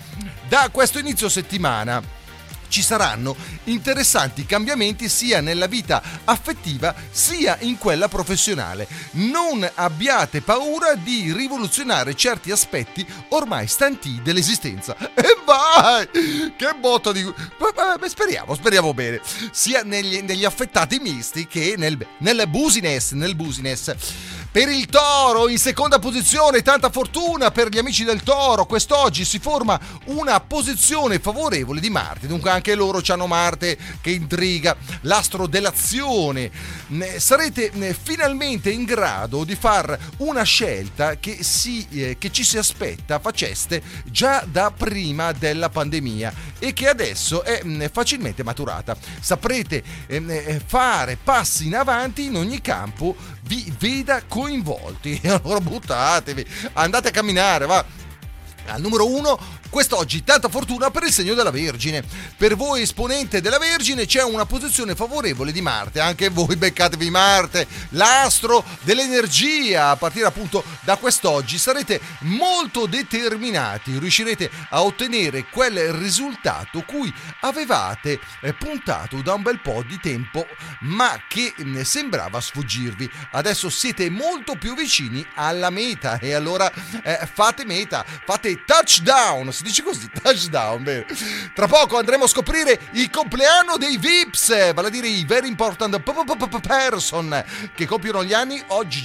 da 0.48 0.70
questo 0.72 1.00
inizio 1.00 1.28
settimana 1.28 2.17
ci 2.68 2.82
saranno 2.82 3.36
interessanti 3.66 4.46
cambiamenti 4.46 5.10
sia 5.10 5.42
nella 5.42 5.68
vita 5.68 6.02
affettiva 6.24 6.94
sia 7.10 7.58
in 7.62 7.78
quella 7.78 8.08
professionale. 8.08 8.88
Non 9.12 9.70
abbiate 9.76 10.42
paura 10.42 10.96
di 10.96 11.34
rivoluzionare 11.34 12.16
certi 12.16 12.52
aspetti 12.52 13.06
ormai 13.30 13.68
stanti 13.68 14.22
dell'esistenza. 14.24 14.96
E 15.18 15.36
vai! 15.46 16.08
Che 16.56 16.76
botto 16.80 17.12
di... 17.12 17.26
Speriamo, 18.08 18.54
speriamo 18.54 18.94
bene. 18.94 19.20
Sia 19.52 19.82
negli, 19.84 20.22
negli 20.22 20.46
affettati 20.46 21.00
misti 21.00 21.48
che 21.48 21.74
nel, 21.76 21.98
nel 22.20 22.48
business, 22.48 23.14
nel 23.14 23.36
business. 23.36 23.94
Per 24.58 24.70
il 24.70 24.88
Toro 24.88 25.50
in 25.50 25.60
seconda 25.60 26.00
posizione, 26.00 26.64
tanta 26.64 26.90
fortuna 26.90 27.52
per 27.52 27.70
gli 27.70 27.78
amici 27.78 28.04
del 28.04 28.24
Toro. 28.24 28.66
Quest'oggi 28.66 29.24
si 29.24 29.38
forma 29.38 29.80
una 30.06 30.40
posizione 30.40 31.20
favorevole 31.20 31.80
di 31.80 31.92
Marte. 31.92 32.26
Dunque 32.26 32.50
anche 32.50 32.74
loro 32.74 33.00
hanno 33.10 33.28
Marte 33.28 33.78
che 34.02 34.10
intriga, 34.10 34.76
l'astro 35.02 35.46
dell'azione. 35.46 36.50
Ne- 36.88 37.20
Sarete 37.20 37.70
eh, 37.72 37.94
finalmente 37.94 38.72
in 38.72 38.86
grado 38.86 39.44
di 39.44 39.54
far 39.54 39.96
una 40.18 40.42
scelta 40.42 41.18
che, 41.18 41.44
si, 41.44 41.86
eh, 41.92 42.16
che 42.18 42.32
ci 42.32 42.44
si 42.44 42.58
aspetta 42.58 43.20
faceste 43.20 43.84
già 44.06 44.44
da 44.44 44.74
prima 44.76 45.34
della 45.34 45.70
pandemia 45.70 46.34
e 46.60 46.74
che 46.74 46.88
adesso 46.88 47.44
è 47.44 47.62
mh, 47.64 47.90
facilmente 47.92 48.44
maturata. 48.44 48.96
Saprete 49.20 49.84
ehm, 50.08 50.30
eh, 50.30 50.62
fare 50.66 51.18
passi 51.22 51.68
in 51.68 51.76
avanti 51.76 52.26
in 52.26 52.36
ogni 52.36 52.62
campo 52.62 53.16
vi 53.44 53.74
veda 53.78 54.22
coinvolti. 54.28 55.20
Allora 55.38 55.60
buttatevi, 55.60 56.46
andate 56.74 57.10
a 57.10 57.12
camminare, 57.12 57.66
va. 57.66 57.86
Al 58.68 58.82
numero 58.82 59.08
uno, 59.08 59.40
quest'oggi 59.70 60.24
tanta 60.24 60.50
fortuna 60.50 60.92
per 60.92 61.04
il 61.04 61.12
segno 61.14 61.34
della 61.34 61.52
Vergine. 61.52 62.04
Per 62.36 62.56
voi 62.56 62.82
esponente 62.82 63.40
della 63.40 63.58
Vergine 63.58 64.06
c'è 64.06 64.24
una 64.24 64.46
posizione 64.46 64.94
favorevole 64.94 65.54
di 65.54 65.62
Marte, 65.62 66.02
anche 66.02 66.30
voi 66.30 66.56
beccatevi 66.58 67.10
Marte, 67.10 67.66
l'astro 67.90 68.64
dell'energia. 68.82 69.90
A 69.90 69.96
partire 69.96 70.26
appunto 70.26 70.64
da 70.82 70.98
quest'oggi 70.98 71.58
sarete 71.58 72.02
molto 72.22 72.88
determinati, 72.88 73.98
riuscirete 73.98 74.50
a 74.70 74.84
ottenere 74.84 75.46
quel 75.46 75.94
risultato 75.94 76.84
cui 76.86 77.14
avevate 77.42 78.20
eh, 78.42 78.54
puntato 78.54 79.22
da 79.22 79.34
un 79.34 79.44
bel 79.44 79.62
po' 79.62 79.84
di 79.88 79.98
tempo, 80.02 80.46
ma 80.82 81.24
che 81.28 81.54
mh, 81.56 81.82
sembrava 81.82 82.42
sfuggirvi. 82.42 83.10
Adesso 83.32 83.70
siete 83.70 84.10
molto 84.10 84.56
più 84.56 84.76
vicini 84.76 85.26
alla 85.36 85.70
meta 85.70 86.20
e 86.20 86.34
allora 86.34 86.72
eh, 87.04 87.28
fate 87.32 87.66
meta, 87.66 88.06
fate 88.26 88.57
touchdown, 88.66 89.52
si 89.52 89.64
dice 89.64 89.84
così, 89.84 90.10
touchdown. 90.22 90.84
Bene. 90.84 91.06
Tra 91.54 91.68
poco 91.68 91.98
andremo 91.98 92.26
a 92.26 92.28
scoprire 92.28 92.80
il 92.94 93.10
compleanno 93.10 93.78
dei 93.78 93.98
Vips, 93.98 94.74
vale 94.74 94.88
a 94.88 94.92
dire 94.92 95.08
i 95.08 95.26
very 95.26 95.48
important 95.48 96.00
person 96.62 97.44
che 97.76 97.86
compiono 97.86 98.24
gli 98.24 98.34
anni 98.34 98.62
oggi. 98.68 99.02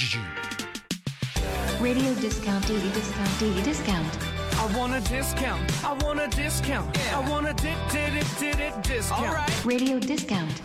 Radio 1.81 2.13
discount, 2.15 2.67
daily 2.67 2.91
discount, 2.91 3.39
daily 3.39 3.61
discount. 3.63 4.33
I 4.55 4.73
want 4.77 4.95
a 4.95 5.01
discount. 5.01 5.61
I 5.83 5.93
want 6.05 6.21
a 6.21 6.29
discount. 6.29 6.97
I 7.13 7.29
want 7.29 7.49
a 7.49 7.53
did 7.55 7.77
did 7.91 8.15
it 8.15 8.27
did 8.39 8.61
it 8.61 8.75
discount. 8.83 9.65
Radio 9.65 9.99
discount. 9.99 10.63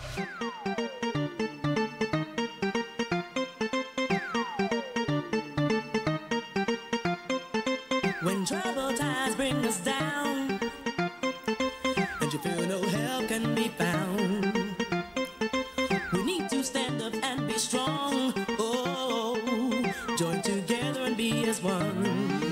Together 20.42 21.00
and 21.00 21.16
be 21.16 21.44
as 21.48 21.62
one. 21.62 22.47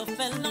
Out 0.00 0.42
to 0.42 0.49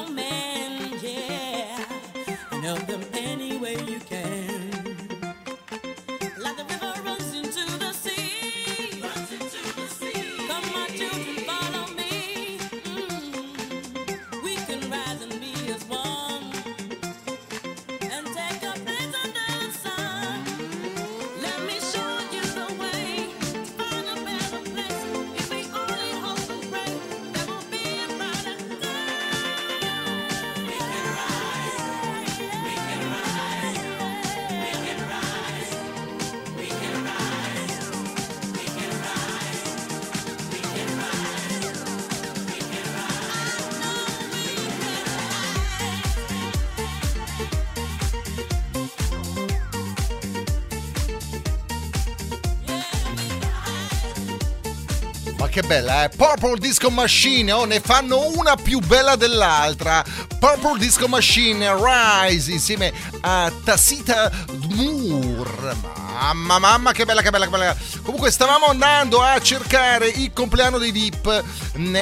che 55.50 55.62
bella, 55.64 56.04
eh? 56.04 56.10
Purple 56.10 56.58
Disco 56.60 56.90
Machine, 56.92 57.52
oh, 57.52 57.66
ne 57.66 57.80
fanno 57.80 58.28
una 58.36 58.56
più 58.56 58.80
bella 58.80 59.16
dell'altra. 59.16 60.04
Purple 60.40 60.78
Disco 60.78 61.08
Machine 61.08 61.74
Rise 61.76 62.52
insieme 62.52 62.94
a 63.22 63.52
Tassita 63.64 64.32
Moore. 64.70 65.76
Mamma, 66.14 66.60
mamma, 66.60 66.92
che 66.92 67.06
bella, 67.06 67.22
che 67.22 67.32
bella, 67.32 67.46
che 67.46 67.52
bella. 67.52 67.76
Comunque 68.04 68.32
stavamo 68.32 68.68
andando 68.68 69.22
a 69.22 69.40
cercare 69.40 70.08
il 70.08 70.32
compleanno 70.34 70.78
dei 70.78 70.92
VIP. 70.92 71.44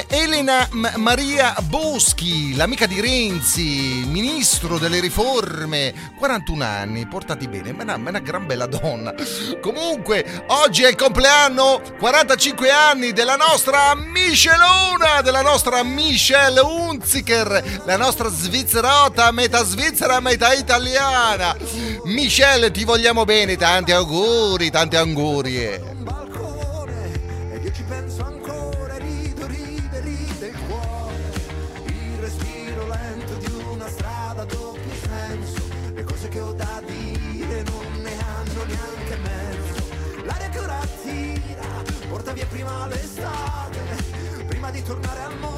Elena 0.08 0.66
M- 0.72 0.94
Maria 0.96 1.54
Boschi, 1.62 2.56
l'amica 2.56 2.86
di 2.86 3.00
Renzi, 3.00 4.02
ministro 4.08 4.76
delle 4.76 4.98
riforme, 4.98 5.94
41 6.18 6.64
anni, 6.64 7.06
portati 7.06 7.46
bene, 7.46 7.72
ma 7.72 7.80
è 7.80 7.82
una, 7.84 7.94
una 7.94 8.18
gran 8.18 8.44
bella 8.46 8.66
donna. 8.66 9.14
Comunque, 9.60 10.44
oggi 10.48 10.82
è 10.82 10.88
il 10.88 10.96
compleanno, 10.96 11.80
45 11.96 12.70
anni 12.70 13.12
della 13.12 13.36
nostra 13.36 13.94
Michelona, 13.94 15.20
della 15.22 15.42
nostra 15.42 15.84
Michelle 15.84 16.58
Unziker, 16.58 17.82
la 17.84 17.96
nostra 17.96 18.28
svizzerota, 18.28 19.30
metà 19.30 19.62
svizzera, 19.62 20.18
metà 20.18 20.54
italiana. 20.54 21.56
Michelle, 22.02 22.72
ti 22.72 22.82
vogliamo 22.82 23.24
bene, 23.24 23.56
tanti 23.56 23.92
auguri, 23.92 24.70
tanti 24.70 24.96
auguri. 24.96 25.96
Prima 44.68 44.70
di 44.70 44.82
tornare 44.82 45.22
al 45.22 45.38
mondo, 45.38 45.57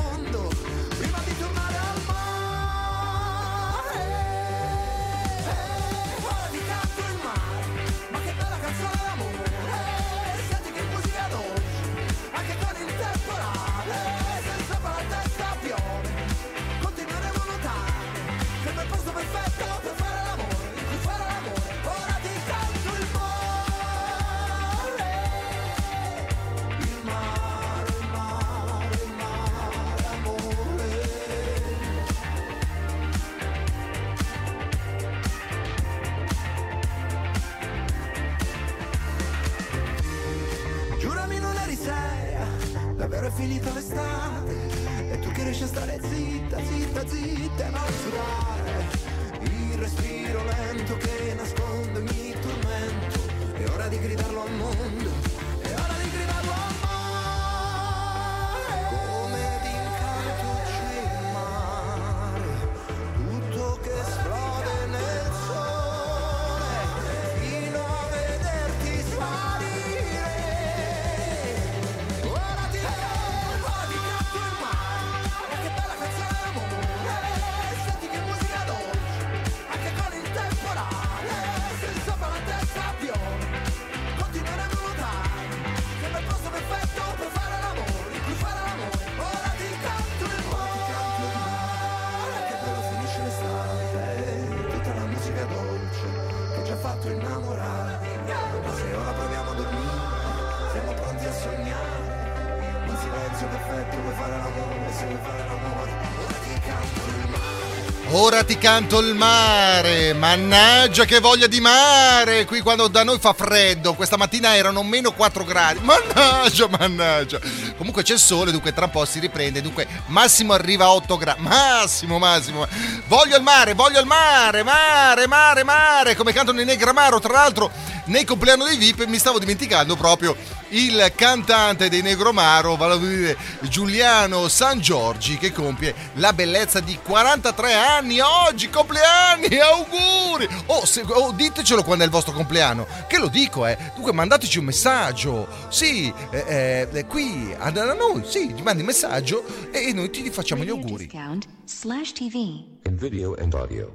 Ora 108.51 108.59
ti 108.59 108.67
canto 108.67 108.99
il 108.99 109.15
mare, 109.15 110.13
mannaggia 110.13 111.05
che 111.05 111.21
voglia 111.21 111.47
di 111.47 111.61
mare, 111.61 112.47
qui 112.47 112.61
quando 112.63 112.89
da 112.89 113.05
noi 113.05 113.21
fa 113.21 113.33
freddo, 113.33 113.95
questa 113.95 114.17
mattina 114.17 114.57
erano 114.57 114.83
meno 114.83 115.13
4 115.13 115.45
gradi, 115.45 115.79
mannaggia, 115.85 116.67
mannaggia. 116.67 117.39
Comunque 117.77 118.03
c'è 118.03 118.15
il 118.15 118.19
sole, 118.19 118.51
dunque 118.51 118.73
tra 118.73 118.87
un 118.87 118.91
po' 118.91 119.05
si 119.05 119.21
riprende, 119.21 119.63
dunque 119.63 119.87
Massimo 120.07 120.53
arriva 120.53 120.87
a 120.87 120.91
8 120.95 121.17
gradi, 121.17 121.43
Massimo, 121.43 122.19
Massimo, 122.19 122.67
voglio 123.07 123.37
il 123.37 123.43
mare, 123.43 123.75
voglio 123.75 124.01
il 124.01 124.07
mare, 124.07 124.65
mare, 124.65 125.29
mare, 125.29 125.63
mare, 125.63 126.17
come 126.17 126.33
cantano 126.33 126.61
i 126.61 126.65
Negramaro, 126.65 127.21
tra 127.21 127.33
l'altro 127.33 127.71
nei 128.11 128.25
compleanno 128.25 128.65
dei 128.65 128.77
VIP 128.77 129.07
mi 129.07 129.19
stavo 129.19 129.39
dimenticando 129.39 129.95
proprio 129.97 130.37
il 130.71 131.13
cantante 131.15 131.89
dei 131.89 132.03
Negromaro, 132.03 132.77
vale 132.77 132.95
a 132.95 132.97
dire 132.97 133.37
Giuliano 133.63 134.49
San 134.49 134.81
Giorgi, 134.81 135.39
che 135.39 135.53
compie 135.53 135.95
la 136.15 136.33
bellezza 136.33 136.81
di 136.81 136.99
43 137.03 137.73
anni 137.73 138.21
oggi, 138.21 138.69
compleanni, 138.69 139.57
auguri! 139.59 140.49
Oh, 140.67 140.85
se- 140.85 141.05
oh, 141.07 141.33
ditecelo 141.33 141.83
quando 141.85 142.03
è 142.03 142.07
il 142.07 142.13
vostro 142.13 142.33
compleanno, 142.33 142.87
che 143.09 143.19
lo 143.19 143.29
dico, 143.29 143.67
eh. 143.67 143.79
Dunque 143.95 144.13
mandateci 144.13 144.59
un 144.59 144.65
messaggio, 144.65 145.49
sì, 145.69 146.13
eh, 146.31 146.89
eh, 146.93 147.07
qui 147.07 147.55
a 147.59 147.71
da 147.71 147.95
noi, 147.95 148.23
sì, 148.27 148.53
ti 148.53 148.63
mandi 148.63 148.81
un 148.81 148.87
messaggio 148.87 149.45
e 149.71 149.93
noi 149.93 150.11
ti 150.11 150.29
facciamo 150.31 150.65
gli 150.65 150.71
auguri. 150.71 151.07
Discount 151.07 151.47
slash 151.65 152.13
TV. 152.13 152.35
in 152.35 152.97
video 152.97 153.37
and 153.39 153.55
audio. 153.55 153.95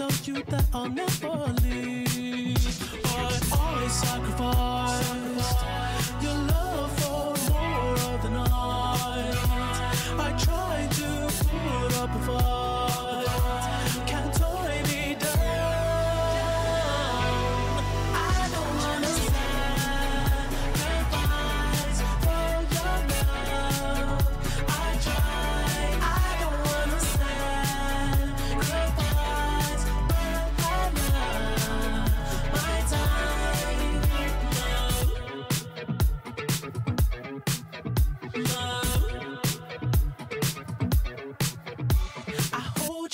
told 0.00 0.26
you 0.26 0.42
that 0.44 0.64
I'll 0.72 0.88
never 0.88 1.52
leave. 1.62 2.09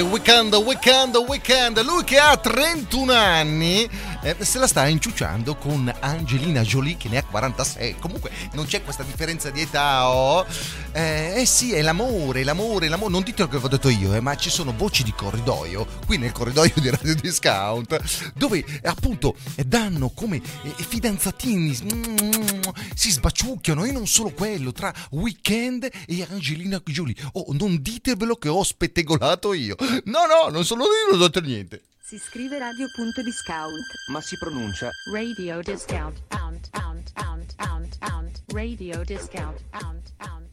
Weekend, 0.00 0.54
weekend, 0.54 1.16
weekend. 1.26 1.80
Lui 1.82 2.04
che 2.04 2.18
ha 2.18 2.36
31 2.36 3.12
anni 3.12 3.88
eh, 4.22 4.36
se 4.40 4.58
la 4.58 4.66
sta 4.66 4.86
inciuciando 4.86 5.56
con 5.56 5.92
Angelina 6.00 6.62
Jolie 6.62 6.96
che 6.96 7.08
ne 7.08 7.18
ha 7.18 7.24
46. 7.24 7.96
Comunque 7.98 8.30
non 8.52 8.66
c'è 8.66 8.82
questa 8.82 9.02
differenza 9.02 9.50
di 9.50 9.62
età. 9.62 10.08
Oh. 10.10 10.46
Eh, 10.92 11.40
eh 11.40 11.46
sì, 11.46 11.72
è 11.72 11.82
l'amore, 11.82 12.44
l'amore, 12.44 12.88
l'amore. 12.88 13.10
Non 13.10 13.22
dite 13.22 13.36
che 13.36 13.50
avevo 13.50 13.68
detto 13.68 13.88
io, 13.88 14.14
eh, 14.14 14.20
ma 14.20 14.34
ci 14.36 14.50
sono 14.50 14.72
voci 14.76 15.02
di 15.02 15.12
corridoio, 15.12 15.86
qui 16.06 16.18
nel 16.18 16.32
corridoio 16.32 16.72
di 16.74 16.90
Radio 16.90 17.14
Discount, 17.14 18.32
dove 18.34 18.64
appunto 18.84 19.36
danno 19.66 20.10
come 20.10 20.36
eh, 20.36 20.74
fidanzatini, 20.76 21.78
mm, 21.82 22.60
si 22.94 23.10
sbaciucchiano 23.10 23.84
e 23.84 23.92
non 23.92 24.06
solo 24.06 24.30
quello, 24.30 24.72
tra 24.72 24.92
Weekend 25.10 25.88
e 26.06 26.26
Angelina 26.28 26.80
Jolie. 26.84 27.14
Oh, 27.32 27.46
non 27.52 27.80
ditevelo 27.80 28.36
che 28.36 28.48
ho 28.48 28.62
spettegolato 28.62 29.52
io. 29.52 29.76
No, 30.04 30.20
no, 30.26 30.50
non 30.50 30.64
sono 30.64 30.84
io, 30.84 31.12
non 31.12 31.20
ho 31.20 31.24
detto 31.24 31.40
niente. 31.40 31.82
Si 32.10 32.18
scrive 32.18 32.58
radio.discount. 32.58 33.86
Ma 34.08 34.20
si 34.20 34.36
pronuncia 34.36 34.90
Radio 35.12 35.60
discount. 35.62 36.20
Pound, 36.26 36.68
pound, 36.70 37.12
pound, 37.12 37.54
pound, 37.54 37.98
pound. 37.98 38.42
Radio 38.52 39.04
discount. 39.04 39.60
Pound, 39.70 40.10
pound. 40.16 40.48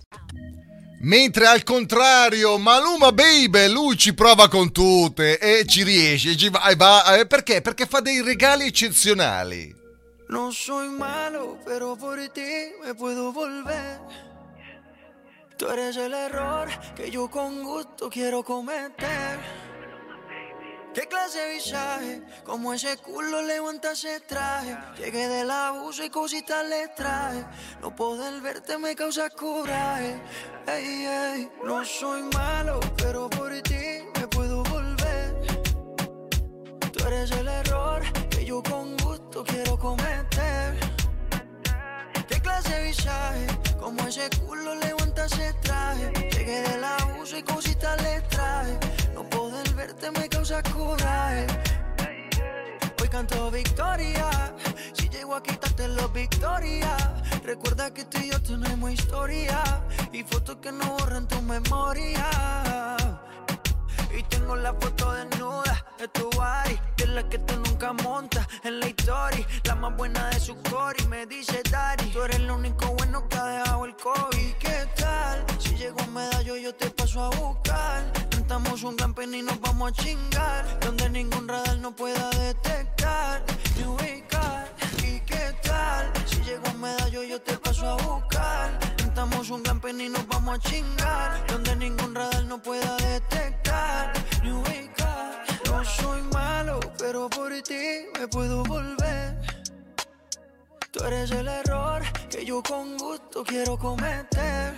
Mentre 0.99 1.47
al 1.47 1.63
contrario, 1.63 2.59
Maluma 2.59 3.11
Baby, 3.11 3.69
lui 3.69 3.97
ci 3.97 4.13
prova 4.13 4.47
con 4.47 4.71
tutte 4.71 5.39
e 5.39 5.65
ci 5.65 5.81
riesce, 5.81 6.37
ci 6.37 6.49
va, 6.49 6.67
e 6.67 6.75
va, 6.75 7.17
eh, 7.17 7.25
perché? 7.25 7.63
Perché 7.63 7.87
fa 7.87 8.01
dei 8.01 8.21
regali 8.21 8.67
eccezionali. 8.67 9.75
No 10.27 10.51
soy 10.51 10.89
malo, 10.89 11.57
pero 11.65 11.95
por 11.95 12.19
ti 12.33 12.71
me 12.83 12.93
puedo 12.93 13.31
volver. 13.31 13.99
Tú 15.57 15.65
eres 15.69 15.97
el 15.97 16.13
error 16.13 16.69
que 16.93 17.09
yo 17.09 17.27
con 17.27 17.63
gusto 17.63 18.09
quiero 18.09 18.43
cometer. 18.43 19.66
¿Qué 20.97 21.07
clase 21.07 21.37
de 21.37 21.53
visaje? 21.53 22.21
Como 22.43 22.73
ese 22.73 22.97
culo 22.97 23.43
levanta 23.43 23.91
ese 23.91 24.19
traje. 24.21 24.75
Llegué 24.97 25.27
del 25.27 25.51
abuso 25.51 26.03
y 26.03 26.09
cositas 26.09 26.67
le 26.67 26.87
traje. 26.87 27.45
No 27.83 27.95
poder 27.95 28.41
verte 28.41 28.79
me 28.79 28.95
causa 28.95 29.29
coraje. 29.29 30.19
Ey, 30.65 31.05
ey, 31.05 31.51
no 31.63 31.85
soy 31.85 32.23
malo, 32.33 32.79
pero 32.97 33.29
por 33.29 33.51
ti 33.61 34.09
me 34.19 34.27
puedo 34.27 34.63
volver. 34.63 35.35
Tú 36.91 37.05
eres 37.05 37.29
el 37.29 37.47
error 37.47 38.01
que 38.31 38.43
yo 38.43 38.63
con 38.63 38.97
gusto 38.97 39.43
quiero 39.43 39.77
cometer. 39.77 40.79
¿Qué 42.27 42.41
clase 42.41 42.73
de 42.73 42.83
visaje? 42.85 43.45
Como 43.79 44.01
ese 44.07 44.27
culo 44.43 44.73
levanta 44.73 45.25
ese 45.25 45.53
traje. 45.61 46.11
Llegué 46.31 46.63
del 46.63 46.83
abuso 46.83 47.37
y 47.37 47.43
cositas 47.43 48.01
le 48.01 48.19
traje. 48.21 48.96
Verte 49.77 50.09
me 50.09 50.27
causa 50.27 50.63
coraje. 50.63 51.45
Hoy 52.99 53.09
canto 53.09 53.51
victoria. 53.51 54.27
Si 54.93 55.07
llego 55.07 55.35
a 55.35 55.43
quitarte 55.43 55.87
los 55.87 56.11
victoria. 56.11 56.97
Recuerda 57.43 57.93
que 57.93 58.03
tú 58.05 58.17
y 58.17 58.31
yo 58.31 58.41
tenemos 58.41 58.89
historia. 58.91 59.61
Y 60.11 60.23
fotos 60.23 60.55
que 60.63 60.71
no 60.71 60.97
borran 60.97 61.27
tu 61.27 61.39
memoria. 61.43 62.25
Y 64.17 64.23
tengo 64.23 64.55
la 64.55 64.73
foto 64.73 65.13
desnuda 65.13 65.85
de 65.99 66.07
tu 66.07 66.27
body 66.31 66.79
es 66.97 67.09
la 67.09 67.29
que 67.29 67.37
tú 67.37 67.55
nunca 67.57 67.93
montas 67.93 68.47
en 68.63 68.79
la 68.79 68.87
historia 68.87 69.45
La 69.63 69.75
más 69.75 69.95
buena 69.95 70.29
de 70.29 70.39
su 70.39 70.55
core 70.63 71.05
me 71.07 71.25
dice 71.27 71.61
Daddy 71.69 72.09
Tú 72.11 72.23
eres 72.23 72.39
lo 72.39 72.55
único 72.55 72.87
bueno 72.93 73.27
que 73.27 73.37
ha 73.37 73.45
dejado 73.45 73.85
el 73.85 73.95
COVID 73.95 74.53
¿Qué 74.59 74.87
tal? 74.95 75.45
Si 75.59 75.75
llego 75.75 75.99
a 76.01 76.07
medallo 76.07 76.57
yo 76.57 76.73
te 76.73 76.89
paso 76.89 77.23
a 77.25 77.29
buscar 77.29 78.03
Rentamos 78.47 78.81
un 78.83 78.95
camping 78.95 79.33
y 79.33 79.41
nos 79.41 79.59
vamos 79.59 79.91
a 79.91 80.01
chingar 80.01 80.79
Donde 80.79 81.09
ningún 81.09 81.49
radar 81.49 81.77
no 81.79 81.93
pueda 81.93 82.29
detectar 82.29 83.43
ni 83.75 83.83
ubicar 83.83 84.73
¿Y 85.03 85.19
qué 85.19 85.53
tal? 85.63 86.13
Si 86.25 86.41
llego 86.43 86.65
a 86.65 86.73
medallo 86.75 87.23
yo 87.23 87.41
te 87.41 87.57
paso 87.57 87.89
a 87.89 87.95
buscar 87.97 88.79
Rentamos 88.99 89.49
un 89.49 89.63
camping 89.63 89.99
y 89.99 90.07
nos 90.07 90.25
vamos 90.29 90.55
a 90.55 90.61
chingar 90.61 91.45
Donde 91.47 91.75
ningún 91.75 92.15
radar 92.15 92.45
no 92.45 92.57
pueda 92.61 92.95
detectar 92.95 94.13
ni 94.41 94.51
ubicar 94.51 95.43
No 95.65 95.83
soy 95.83 96.21
malo, 96.31 96.79
pero 96.97 97.29
por 97.29 97.51
ti 97.63 98.05
me 98.17 98.29
puedo 98.29 98.63
volver 98.63 99.41
Tú 100.91 101.03
eres 101.03 101.31
el 101.31 101.49
error 101.49 102.01
que 102.29 102.45
yo 102.45 102.63
con 102.63 102.97
gusto 102.97 103.43
quiero 103.43 103.77
cometer 103.77 104.73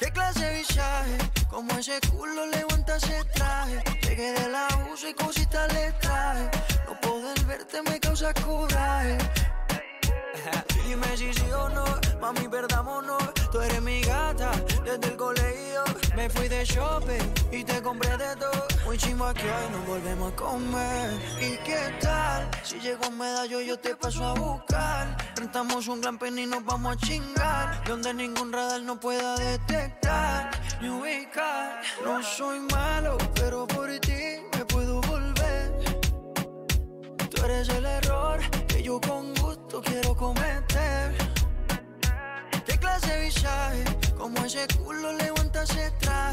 ¿Qué 0.00 0.10
clase 0.10 0.44
de 0.44 0.58
visaje? 0.58 1.18
Como 1.58 1.72
ese 1.76 1.98
culo 2.12 2.46
levanta 2.46 2.94
ese 2.98 3.24
traje. 3.34 3.82
Llegué 4.02 4.30
del 4.30 4.54
abuso 4.54 5.08
y 5.08 5.12
cositas 5.12 5.74
le 5.74 5.90
traje. 5.94 6.48
No 6.86 7.00
poder 7.00 7.44
verte 7.46 7.82
me 7.82 7.98
causa 7.98 8.32
coraje. 8.32 9.18
Dime 10.86 11.16
si 11.16 11.34
sí 11.34 11.50
o 11.50 11.68
no, 11.68 11.84
mami, 12.20 12.46
perdámonos. 12.46 13.37
Tú 13.50 13.60
eres 13.60 13.80
mi 13.80 14.00
gata 14.02 14.50
desde 14.84 15.08
el 15.08 15.16
colegio. 15.16 15.84
Me 16.14 16.28
fui 16.28 16.48
de 16.48 16.64
shopping 16.64 17.32
y 17.50 17.64
te 17.64 17.80
compré 17.82 18.16
de 18.16 18.36
todo. 18.36 18.66
Muy 18.84 18.98
chimba 18.98 19.32
que 19.32 19.44
hoy 19.44 19.70
nos 19.72 19.86
volvemos 19.86 20.32
a 20.32 20.36
comer. 20.36 21.10
¿Y 21.40 21.56
qué 21.64 21.94
tal? 22.00 22.50
Si 22.62 22.78
llego 22.80 23.06
a 23.06 23.10
medallo, 23.10 23.60
yo 23.60 23.78
te 23.78 23.94
paso 23.96 24.24
a 24.24 24.34
buscar. 24.34 25.16
Rentamos 25.36 25.88
un 25.88 26.00
gran 26.00 26.18
pen 26.18 26.38
y 26.38 26.46
nos 26.46 26.64
vamos 26.64 26.96
a 26.96 27.06
chingar. 27.06 27.84
Donde 27.84 28.12
ningún 28.12 28.52
radar 28.52 28.82
no 28.82 29.00
pueda 29.00 29.36
detectar 29.36 30.50
ni 30.82 30.90
ubicar. 30.90 31.80
No 32.04 32.22
soy 32.22 32.60
malo, 32.60 33.16
pero 33.34 33.66
por 33.66 33.88
ti 34.00 34.42
me 34.56 34.64
puedo 34.66 35.00
volver. 35.02 35.72
Tú 37.30 37.44
eres 37.44 37.68
el 37.70 37.86
error 37.86 38.40
que 38.66 38.82
yo 38.82 39.00
con 39.00 39.34
gusto 39.36 39.80
quiero 39.80 40.14
cometer. 40.14 41.27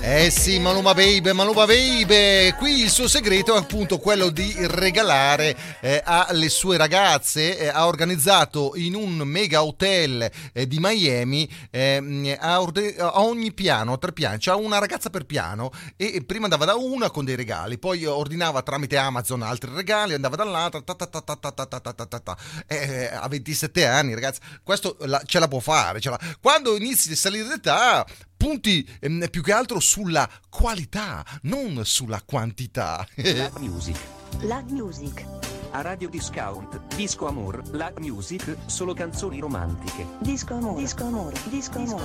Eh 0.02 0.30
sì, 0.30 0.60
Maluma 0.60 0.94
Baby, 0.94 1.32
Maluma 1.32 1.66
Baby. 1.66 2.52
Qui 2.58 2.82
il 2.82 2.90
suo 2.90 3.08
segreto 3.08 3.56
è 3.56 3.58
appunto 3.58 3.98
quello 3.98 4.30
di 4.30 4.54
regalare 4.68 5.56
eh, 5.82 6.02
alle 6.04 6.50
sue 6.50 6.78
ragazze. 6.78 7.58
Eh, 7.58 7.68
ha 7.68 7.88
organizzato 7.88 8.74
in 8.76 8.94
un 8.96 9.18
mega 9.18 9.64
hotel 9.64 10.30
eh, 10.54 10.68
di 10.68 10.78
Miami 10.80 11.50
ehm, 11.72 12.36
a, 12.40 12.62
orde- 12.62 12.96
a 12.98 13.22
ogni 13.22 13.52
piano, 13.54 13.94
a 13.94 13.98
tre 13.98 14.14
piani, 14.14 14.38
c'ha 14.40 14.56
una 14.56 14.78
ragazza 14.78 15.10
per 15.10 15.26
piano 15.26 15.72
e, 15.96 16.24
prima 16.26 16.44
andava 16.46 16.66
da 16.66 16.76
una 16.76 17.10
con 17.10 17.26
dei 17.26 17.36
regali, 17.36 17.78
poi 17.80 18.06
ordinava 18.06 18.62
tramite 18.62 18.98
Amazon 18.98 19.42
altri 19.42 19.72
regali, 19.74 20.14
andava 20.14 20.36
dall'altra. 20.36 20.82
ta 20.82 20.94
ta 20.94 21.08
ta 21.08 21.22
ta 21.22 21.36
ta 21.36 21.52
ta 21.52 21.66
ta 21.66 21.80
ta 21.80 21.94
ta 21.94 22.06
ta 22.06 22.20
ta. 22.20 22.38
Eh, 22.68 23.10
a 23.12 23.28
27 23.28 23.86
anni, 23.88 24.14
ragazzi, 24.14 24.40
questo 24.64 24.98
la- 25.02 25.22
ce 25.26 25.40
la 25.40 25.48
può 25.48 25.60
fare. 25.60 26.00
ce 26.00 26.10
la- 26.12 26.20
Quando 26.56 26.78
inizi 26.78 27.12
a 27.12 27.16
salire 27.18 27.50
d'età, 27.50 28.06
punti 28.38 28.88
ehm, 29.02 29.28
più 29.30 29.44
che 29.44 29.52
altro 29.52 29.82
sulla 29.82 30.26
qualità, 30.50 31.22
non 31.42 31.82
sulla 31.84 32.22
quantità. 32.26 33.06
Lag 33.16 33.58
Music. 33.58 33.98
Lag 34.40 34.70
Music. 34.70 35.26
A 35.72 35.82
Radio 35.82 36.08
Discount, 36.08 36.96
Disco 36.96 37.28
Amor, 37.28 37.62
Lag 37.72 37.98
Music, 37.98 38.56
solo 38.68 38.94
canzoni 38.94 39.42
romantiche. 39.42 40.08
Disco 40.20 40.54
amore. 40.54 40.80
Disco 40.80 41.04
amore. 41.04 41.36
Disco 41.50 41.78
amore. 41.78 42.04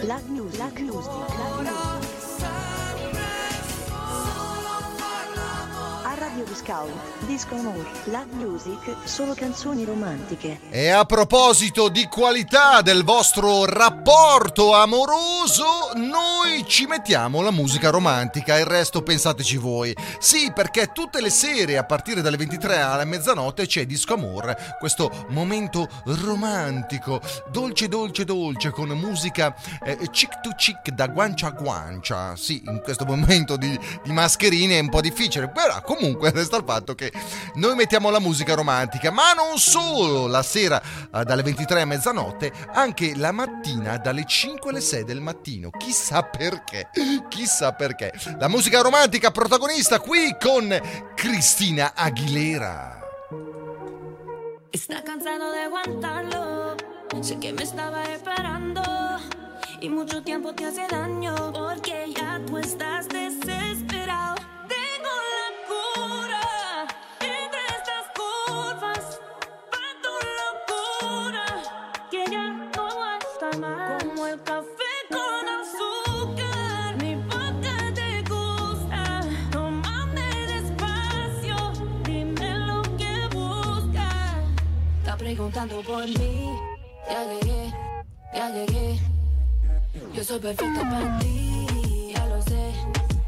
Lag 0.00 0.24
Music. 0.28 0.58
Lag 0.58 0.78
Music. 0.78 0.96
Lag 0.96 1.60
Music. 1.60 1.85
Radio 6.36 6.52
Discount, 6.52 6.92
Disco 7.20 7.54
Amore, 7.54 7.86
Lag 8.04 8.30
Music, 8.32 8.94
solo 9.04 9.32
canzoni 9.32 9.84
romantiche. 9.84 10.60
E 10.68 10.90
a 10.90 11.06
proposito 11.06 11.88
di 11.88 12.06
qualità 12.08 12.82
del 12.82 13.04
vostro 13.04 13.64
rapporto 13.64 14.74
amoroso, 14.74 15.92
noi 15.94 16.62
ci 16.66 16.84
mettiamo 16.84 17.40
la 17.40 17.50
musica 17.50 17.88
romantica, 17.88 18.58
il 18.58 18.66
resto 18.66 19.02
pensateci 19.02 19.56
voi. 19.56 19.96
Sì, 20.18 20.52
perché 20.54 20.92
tutte 20.92 21.22
le 21.22 21.30
sere 21.30 21.78
a 21.78 21.84
partire 21.84 22.20
dalle 22.20 22.36
23 22.36 22.80
alla 22.80 23.06
mezzanotte 23.06 23.64
c'è 23.64 23.86
Disco 23.86 24.12
Amore, 24.12 24.76
questo 24.78 25.10
momento 25.30 25.88
romantico, 26.04 27.18
dolce 27.50 27.88
dolce 27.88 28.24
dolce 28.24 28.70
con 28.72 28.88
musica 28.90 29.54
eh, 29.82 29.96
chick 30.10 30.42
to 30.42 30.50
chick 30.54 30.90
da 30.90 31.06
guancia 31.06 31.46
a 31.46 31.52
guancia. 31.52 32.36
Sì, 32.36 32.60
in 32.66 32.82
questo 32.82 33.06
momento 33.06 33.56
di, 33.56 33.78
di 34.04 34.12
mascherine 34.12 34.76
è 34.76 34.82
un 34.82 34.90
po' 34.90 35.00
difficile, 35.00 35.48
però 35.48 35.80
comunque 35.80 36.24
resta 36.30 36.56
il 36.56 36.64
fatto 36.64 36.94
che 36.94 37.12
noi 37.54 37.74
mettiamo 37.74 38.10
la 38.10 38.20
musica 38.20 38.54
romantica, 38.54 39.10
ma 39.10 39.32
non 39.32 39.58
solo 39.58 40.26
la 40.26 40.42
sera 40.42 40.80
eh, 40.82 41.24
dalle 41.24 41.42
23 41.42 41.80
a 41.80 41.84
mezzanotte, 41.84 42.52
anche 42.72 43.14
la 43.16 43.32
mattina 43.32 43.96
dalle 43.98 44.24
5 44.26 44.70
alle 44.70 44.80
6 44.80 45.04
del 45.04 45.20
mattino. 45.20 45.70
Chissà 45.70 46.22
perché, 46.22 46.90
chissà 47.28 47.72
perché. 47.72 48.12
La 48.38 48.48
musica 48.48 48.80
romantica 48.80 49.30
protagonista 49.30 50.00
qui 50.00 50.36
con 50.40 50.80
Cristina 51.14 51.92
Aguilera. 51.94 53.00
Está 54.72 55.02
cansado 55.02 55.52
de 55.52 55.62
aguantarlo. 55.62 56.76
Sé 57.22 57.38
que 57.38 57.52
me 57.52 57.62
estaba 57.62 58.04
esperando. 58.04 58.82
Y 59.80 59.88
mucho 59.88 60.22
tiempo 60.22 60.54
te 60.54 60.66
hace 60.66 60.86
daño. 60.88 61.34
Porque 61.52 62.12
ya 62.14 62.40
tú 62.46 62.58
estás 62.58 63.08
desesperado. 63.08 63.75
Preguntando 85.26 85.82
por 85.82 86.06
mí. 86.06 86.52
Ya 87.10 87.24
llegué, 87.24 87.72
ya 88.32 88.48
llegué. 88.50 89.00
Yo 90.14 90.22
soy 90.22 90.38
perfecta 90.38 90.82
para 90.82 91.18
ti. 91.18 92.12
Ya 92.14 92.26
lo 92.26 92.40
sé, 92.42 92.72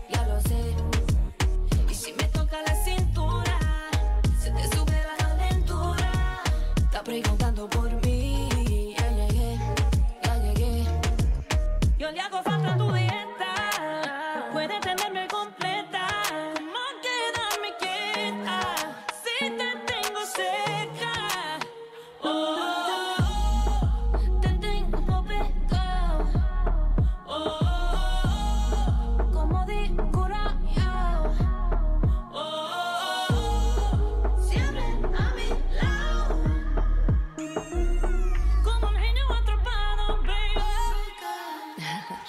ya 0.08 0.22
lo 0.28 0.40
sé. 0.42 0.60
Y 1.90 1.94
si 1.94 2.12
me 2.12 2.22
toca 2.38 2.56
la 2.62 2.74
cintura, 2.84 3.58
se 4.40 4.48
te 4.52 4.76
sube 4.76 4.96
la 5.10 5.16
calentura. 5.24 6.12
Está 6.76 7.02
preguntando 7.02 7.37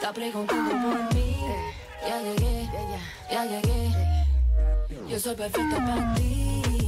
Está 0.09 0.21
preguntando 0.21 0.71
por 0.71 1.13
mí. 1.13 1.37
Ya 2.01 2.19
llegué, 2.23 2.67
ya 3.29 3.45
llegué. 3.45 3.91
Yo 5.07 5.19
soy 5.19 5.35
perfecta 5.35 5.77
para 5.77 6.15
ti. 6.15 6.78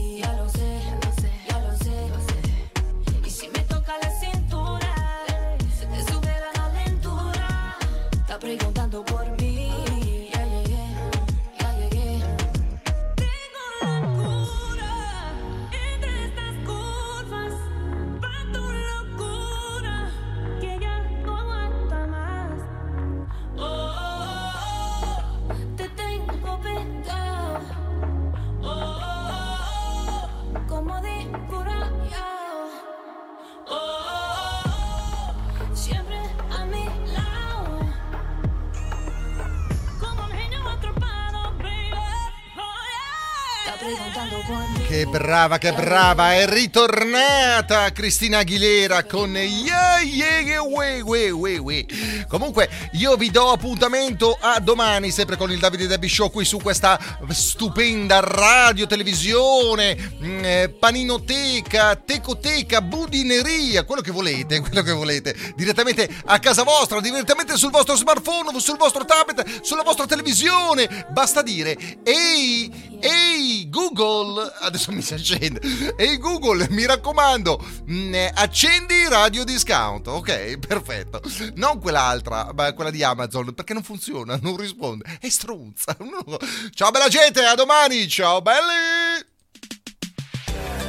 Brava, 45.31 45.57
che 45.57 45.71
brava, 45.71 46.33
è 46.33 46.45
ritornata 46.45 47.89
Cristina 47.93 48.39
Aguilera 48.39 49.05
con 49.05 49.33
Yeah, 49.33 50.01
yeah, 50.01 50.59
we, 50.61 50.99
we, 50.99 51.31
we, 51.31 51.57
we. 51.57 51.85
Comunque 52.27 52.69
io 52.93 53.15
vi 53.15 53.31
do 53.31 53.49
appuntamento 53.49 54.37
a 54.41 54.59
domani 54.59 55.09
sempre 55.09 55.37
con 55.37 55.49
il 55.49 55.57
Davide 55.57 55.87
Debbie 55.87 56.09
Show 56.09 56.29
qui 56.29 56.43
su 56.43 56.57
questa 56.57 56.99
stupenda 57.29 58.19
radio 58.19 58.85
televisione, 58.87 59.95
mm, 60.21 60.43
eh, 60.43 60.69
paninoteca, 60.77 61.95
tecoteca, 61.95 62.81
budineria, 62.81 63.85
quello 63.85 64.01
che 64.01 64.11
volete, 64.11 64.59
quello 64.67 64.81
che 64.81 64.91
volete, 64.91 65.33
direttamente 65.55 66.09
a 66.25 66.39
casa 66.39 66.63
vostra, 66.63 66.99
direttamente 66.99 67.55
sul 67.55 67.71
vostro 67.71 67.95
smartphone, 67.95 68.59
sul 68.59 68.75
vostro 68.75 69.05
tablet, 69.05 69.61
sulla 69.61 69.83
vostra 69.83 70.05
televisione. 70.05 71.05
Basta 71.09 71.41
dire 71.41 71.77
ehi, 72.03 72.90
ehi 73.01 73.69
Google, 73.69 74.51
adesso 74.59 74.91
mi 74.91 75.01
si 75.01 75.13
accende. 75.13 75.59
Ehi 75.97 76.17
Google, 76.17 76.67
mi 76.69 76.85
raccomando, 76.85 77.63
mm, 77.89 78.13
accendi 78.33 79.07
Radio 79.09 79.43
Discount. 79.43 80.07
Ok, 80.07 80.57
perfetto. 80.59 81.21
Non 81.55 81.79
quell'altra, 81.79 82.51
ma 82.53 82.71
quella 82.73 82.91
di 82.91 83.03
Amazon, 83.03 83.53
perché 83.53 83.73
non 83.73 83.83
funziona, 83.83 84.37
non 84.41 84.55
risponde. 84.57 85.17
È 85.19 85.29
stronza. 85.29 85.95
Ciao 86.73 86.91
bella 86.91 87.07
gente, 87.09 87.43
a 87.43 87.55
domani. 87.55 88.07
Ciao 88.07 88.41
belli. 88.41 89.29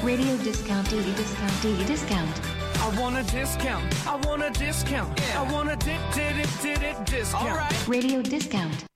Radio 0.03 0.37
discount, 0.39 0.89
daily 0.91 1.13
discount, 1.15 1.61
daily 1.63 1.85
discount. 1.85 2.41
I 2.77 2.99
want 2.99 3.17
a 3.17 3.23
discount. 3.23 3.93
I 4.05 4.19
want 4.27 4.43
a 4.43 4.51
discount. 4.51 5.21
I 5.21 5.53
want 5.53 5.71
a 5.71 5.77
di- 5.77 5.97
di- 6.13 6.33
di- 6.35 6.49
di- 6.61 6.79
di- 6.79 7.17
discount. 7.19 7.73
Radio 7.87 8.21
discount. 8.21 8.91